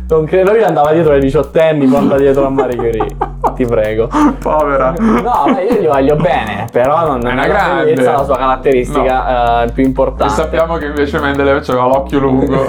non 0.09 0.25
credo, 0.25 0.51
lui 0.53 0.63
andava 0.63 0.91
dietro 0.93 1.13
ai 1.13 1.19
diciottenni, 1.19 1.85
porta 1.87 2.17
dietro 2.17 2.45
a 2.45 2.49
Marie 2.49 2.75
Curie. 2.75 3.07
Ti 3.55 3.65
prego. 3.65 4.06
Povera. 4.39 4.93
No, 4.97 5.43
beh, 5.53 5.63
io 5.63 5.81
gli 5.81 5.87
voglio 5.87 6.15
bene, 6.15 6.67
però 6.71 7.05
non 7.07 7.25
È 7.25 7.31
una 7.31 7.47
grande. 7.47 7.83
bellezza 7.85 8.11
la 8.11 8.23
sua 8.23 8.37
caratteristica 8.37 9.63
eh, 9.63 9.71
più 9.71 9.83
E 9.83 9.85
importante. 9.85 10.33
sappiamo 10.33 10.75
che 10.77 10.85
invece 10.85 11.19
Mendeleev 11.19 11.63
aveva 11.67 11.87
l'occhio 11.87 12.19
lungo. 12.19 12.65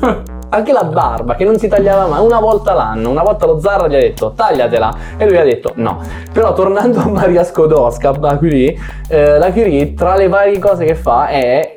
Anche 0.52 0.72
la 0.72 0.82
barba 0.82 1.36
che 1.36 1.44
non 1.44 1.56
si 1.58 1.68
tagliava 1.68 2.06
mai, 2.08 2.24
una 2.24 2.40
volta 2.40 2.72
l'anno, 2.72 3.08
una 3.08 3.22
volta 3.22 3.46
lo 3.46 3.60
zar 3.60 3.88
gli 3.88 3.94
ha 3.94 4.00
detto 4.00 4.32
tagliatela 4.34 4.94
e 5.16 5.24
lui 5.28 5.36
ha 5.38 5.44
detto 5.44 5.70
no. 5.76 6.00
Però 6.32 6.52
tornando 6.54 6.98
a 6.98 7.08
Maria 7.08 7.44
Skodowska, 7.44 8.14
la 8.18 8.36
Curie, 8.36 8.76
eh, 9.08 9.38
la 9.38 9.52
Curie 9.52 9.94
tra 9.94 10.16
le 10.16 10.26
varie 10.26 10.58
cose 10.58 10.84
che 10.84 10.96
fa 10.96 11.28
è 11.28 11.76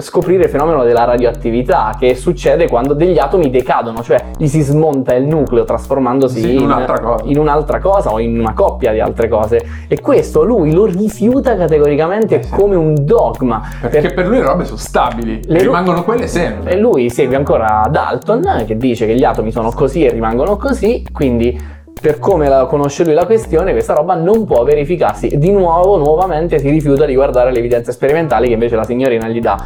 scoprire 0.00 0.44
il 0.44 0.50
fenomeno 0.50 0.84
della 0.84 1.04
radioattività 1.04 1.94
che 1.98 2.14
succede 2.14 2.68
quando 2.68 2.94
degli 2.94 3.18
atomi 3.18 3.50
decadono, 3.50 4.02
cioè 4.02 4.24
gli 4.36 4.46
si 4.46 4.60
smonta 4.60 5.14
il 5.14 5.26
nucleo 5.26 5.64
trasformandosi 5.64 6.40
Sì, 6.40 6.54
in 6.54 6.62
un'altra 6.62 7.00
cosa. 7.00 7.24
in 7.26 7.38
un'altra 7.38 7.78
cosa 7.80 8.12
o 8.12 8.18
in 8.20 8.38
una 8.38 8.52
coppia 8.54 8.92
di 8.92 9.00
altre 9.00 9.28
cose 9.28 9.60
e 9.88 10.00
questo 10.00 10.42
lui 10.44 10.72
lo 10.72 10.84
rifiuta 10.86 11.56
categoricamente 11.56 12.36
Eh 12.40 12.42
sì. 12.42 12.50
come 12.50 12.76
un 12.76 12.94
dogma 13.04 13.62
Perché 13.80 14.12
per 14.12 14.26
lui 14.26 14.38
le 14.38 14.44
robe 14.44 14.64
sono 14.64 14.76
stabili. 14.78 15.40
Le 15.46 15.58
rimangono 15.60 16.02
quelle 16.04 16.26
sempre. 16.26 16.72
e 16.72 16.76
lui 16.78 17.10
segue 17.10 17.36
ancora 17.36 17.86
Dalton 17.90 18.64
che 18.66 18.76
dice 18.76 19.06
che 19.06 19.14
gli 19.14 19.24
atomi 19.24 19.50
sono 19.52 19.70
così 19.70 20.04
e 20.04 20.10
rimangono 20.10 20.56
così, 20.56 21.04
quindi 21.12 21.78
per 22.00 22.18
come 22.18 22.48
la 22.48 22.66
conosce 22.66 23.04
lui 23.04 23.14
la 23.14 23.26
questione, 23.26 23.72
questa 23.72 23.94
roba 23.94 24.14
non 24.14 24.44
può 24.44 24.64
verificarsi. 24.64 25.36
Di 25.38 25.50
nuovo, 25.50 25.96
nuovamente 25.96 26.58
si 26.58 26.70
rifiuta 26.70 27.04
di 27.04 27.14
guardare 27.14 27.52
le 27.52 27.58
evidenze 27.58 27.92
sperimentali 27.92 28.48
che 28.48 28.54
invece 28.54 28.76
la 28.76 28.84
signorina 28.84 29.28
gli 29.28 29.40
dà. 29.40 29.58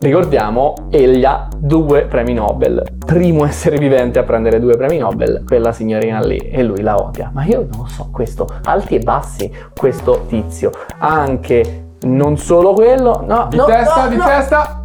Ricordiamo, 0.00 0.74
egli 0.90 1.24
ha 1.24 1.48
due 1.56 2.04
premi 2.04 2.32
Nobel. 2.32 2.84
Primo 3.04 3.44
essere 3.44 3.78
vivente 3.78 4.20
a 4.20 4.22
prendere 4.22 4.60
due 4.60 4.76
premi 4.76 4.98
Nobel, 4.98 5.42
quella 5.44 5.72
signorina 5.72 6.20
lì, 6.20 6.36
e 6.36 6.62
lui 6.62 6.82
la 6.82 6.94
odia. 6.94 7.30
Ma 7.34 7.44
io 7.44 7.66
non 7.74 7.88
so 7.88 8.08
questo, 8.12 8.46
alti 8.64 8.94
e 8.94 9.00
bassi, 9.00 9.52
questo 9.76 10.24
tizio. 10.28 10.70
Anche 10.98 11.86
non 12.02 12.36
solo 12.38 12.74
quello, 12.74 13.24
no, 13.26 13.48
Di 13.50 13.56
no, 13.56 13.64
testa, 13.64 14.04
no, 14.04 14.08
di 14.08 14.16
no. 14.16 14.24
testa. 14.24 14.82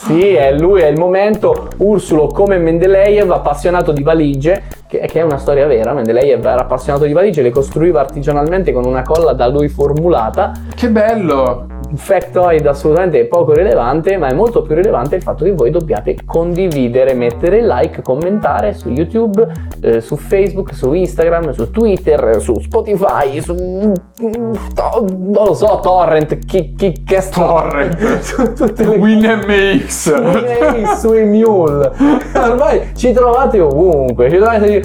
Sì, 0.00 0.32
è 0.32 0.52
lui, 0.52 0.80
è 0.80 0.86
il 0.86 0.96
momento. 0.96 1.68
Ursulo 1.78 2.28
come 2.28 2.56
Mendeleev, 2.56 3.30
appassionato 3.32 3.90
di 3.90 4.04
valigie, 4.04 4.62
che, 4.86 5.00
che 5.00 5.20
è 5.20 5.22
una 5.22 5.38
storia 5.38 5.66
vera. 5.66 5.92
Mendeleev 5.92 6.46
era 6.46 6.60
appassionato 6.60 7.04
di 7.04 7.12
valigie, 7.12 7.42
le 7.42 7.50
costruiva 7.50 8.00
artigianalmente 8.00 8.72
con 8.72 8.86
una 8.86 9.02
colla 9.02 9.32
da 9.32 9.48
lui 9.48 9.68
formulata. 9.68 10.52
Che 10.74 10.88
bello! 10.88 11.77
Factoid 11.94 12.66
assolutamente 12.66 13.24
poco 13.26 13.52
rilevante, 13.52 14.16
ma 14.18 14.28
è 14.28 14.34
molto 14.34 14.62
più 14.62 14.74
rilevante 14.74 15.16
il 15.16 15.22
fatto 15.22 15.44
che 15.44 15.52
voi 15.52 15.70
dobbiate 15.70 16.16
condividere, 16.24 17.14
mettere 17.14 17.62
like, 17.62 18.02
commentare 18.02 18.74
su 18.74 18.88
YouTube, 18.90 19.46
eh, 19.80 20.00
su 20.00 20.16
Facebook, 20.16 20.74
su 20.74 20.92
Instagram, 20.92 21.50
su 21.52 21.70
Twitter, 21.70 22.40
su 22.40 22.58
Spotify, 22.60 23.40
su 23.40 23.54
non 23.54 25.44
lo 25.44 25.54
so, 25.54 25.80
Torrent, 25.82 26.38
chi, 26.44 26.74
chi 26.74 27.02
che 27.04 27.20
sto- 27.20 27.40
Torrent. 27.40 28.18
su 28.20 28.52
tutte 28.54 28.84
le 28.84 28.96
WinMX. 28.96 30.12
Ehi, 30.12 30.86
sui 30.98 31.24
mule 31.24 31.90
ormai 32.34 32.80
ci 32.94 33.12
trovate 33.12 33.60
ovunque 33.60 34.28
ci 34.30 34.36
trovate- 34.36 34.82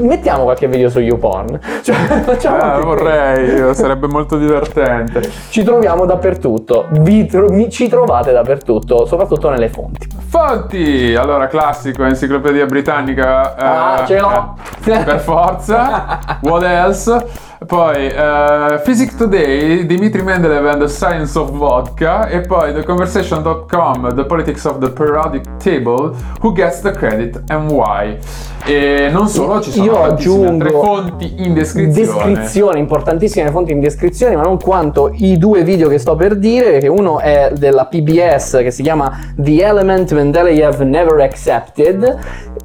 mettiamo 0.00 0.44
qualche 0.44 0.66
video 0.68 0.88
su 0.88 1.00
YouPorn 1.00 1.58
cioè, 1.82 1.94
facciamo 1.94 2.78
Eh, 2.78 2.82
vorrei, 2.82 3.74
sarebbe 3.74 4.06
molto 4.06 4.36
divertente. 4.36 5.22
ci 5.50 5.62
troviamo 5.62 6.04
dappertutto 6.18 6.86
Vi 6.90 7.26
tro- 7.26 7.48
mi- 7.50 7.70
ci 7.70 7.88
trovate 7.88 8.32
dappertutto 8.32 9.06
soprattutto 9.06 9.48
nelle 9.50 9.68
fonti 9.68 10.06
Fonti! 10.28 11.14
Allora, 11.14 11.46
classico, 11.46 12.04
enciclopedia 12.04 12.66
britannica. 12.66 13.56
eh, 13.56 13.64
Ah, 13.64 14.04
ce 14.06 14.20
l'ho. 14.20 14.54
eh, 14.84 14.98
per 15.02 15.20
forza. 15.20 16.18
What 16.42 16.62
else? 16.64 17.26
Poi 17.66 18.06
eh, 18.06 18.80
Physics 18.84 19.16
Today, 19.16 19.84
Dimitri 19.84 20.22
Mendeleev 20.22 20.64
and 20.64 20.80
the 20.80 20.88
Science 20.88 21.36
of 21.36 21.50
Vodka. 21.50 22.28
E 22.28 22.40
poi 22.42 22.72
TheConversation.com, 22.72 24.14
The 24.14 24.24
Politics 24.24 24.64
of 24.64 24.78
the 24.78 24.90
Periodic 24.90 25.44
Table, 25.56 26.14
Who 26.40 26.52
Gets 26.52 26.80
the 26.82 26.92
Credit 26.92 27.42
and 27.48 27.68
Why. 27.70 28.16
E 28.64 29.08
non 29.10 29.28
solo, 29.28 29.60
ci 29.60 29.72
sono 29.72 29.84
Io 29.84 30.02
altre 30.02 30.70
fonti 30.70 31.34
in 31.38 31.54
descrizione. 31.54 32.32
descrizione 32.34 32.78
importantissime 32.78 33.50
fonti 33.50 33.72
in 33.72 33.80
descrizione 33.80 34.36
ma 34.36 34.42
non 34.42 34.58
quanto 34.58 35.10
i 35.14 35.38
due 35.38 35.62
video 35.62 35.88
che 35.88 35.98
sto 35.98 36.16
per 36.16 36.36
dire 36.36 36.78
che 36.78 36.88
uno 36.88 37.18
è 37.18 37.52
della 37.56 37.86
PBS 37.86 38.58
che 38.58 38.70
si 38.70 38.82
chiama 38.82 39.32
The 39.36 39.64
Element 39.64 40.12
Mendeleev 40.12 40.80
Never 40.80 41.20
Accepted 41.20 42.18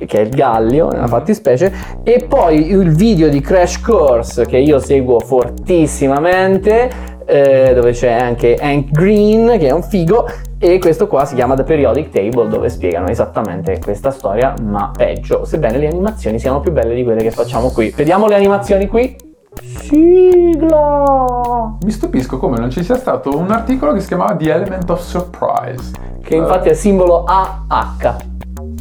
che 0.06 0.18
è 0.18 0.22
il 0.22 0.30
Gallio 0.30 0.90
nella 0.90 1.08
fattispecie 1.08 1.72
e 2.04 2.26
poi 2.28 2.72
il 2.72 2.90
video 2.90 3.30
di 3.30 3.40
Crash 3.40 3.80
Course 3.80 4.46
che 4.46 4.58
io 4.58 4.80
seguo 4.84 5.20
fortissimamente 5.20 6.90
eh, 7.26 7.74
dove 7.74 7.92
c'è 7.92 8.12
anche 8.12 8.58
Hank 8.60 8.92
Green 8.92 9.58
che 9.58 9.68
è 9.68 9.72
un 9.72 9.84
figo 9.84 10.28
e 10.60 10.80
questo 10.80 11.08
qua 11.08 11.26
si 11.26 11.36
chiama 11.36 11.56
The 11.56 11.64
Periodic 11.64 12.10
Table 12.10 12.48
dove 12.48 12.70
spiegano 12.70 13.08
esattamente 13.08 13.80
questa 13.80 14.12
storia 14.12 14.54
ma 14.62 14.92
peggio 14.96 15.46
sebbene 15.46 15.78
le 15.78 15.88
animazioni 15.88 16.40
siano 16.40 16.60
più 16.60 16.72
belle 16.72 16.96
di 16.96 17.04
quelle 17.04 17.22
che 17.22 17.32
facciamo 17.32 17.70
qui. 17.70 17.94
Vediamo 17.96 18.28
le 18.28 18.36
animazioni 18.36 18.88
qui. 18.88 19.16
Sigla! 19.62 21.78
Mi 21.84 21.92
stupisco 21.92 22.38
come 22.38 22.58
non 22.58 22.72
ci 22.72 22.84
sia 22.84 22.96
stato 22.96 23.38
un 23.38 23.52
articolo 23.52 23.94
che 23.94 24.00
si 24.00 24.08
chiamava 24.08 24.36
The 24.36 24.52
Element 24.52 24.90
of 24.90 25.02
Surprise. 25.02 25.92
che 26.24 26.36
infatti 26.36 26.70
è 26.70 26.72
il 26.72 26.78
simbolo 26.78 27.24
AH. 27.26 28.16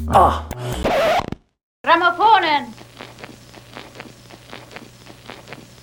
Ah 0.06 0.44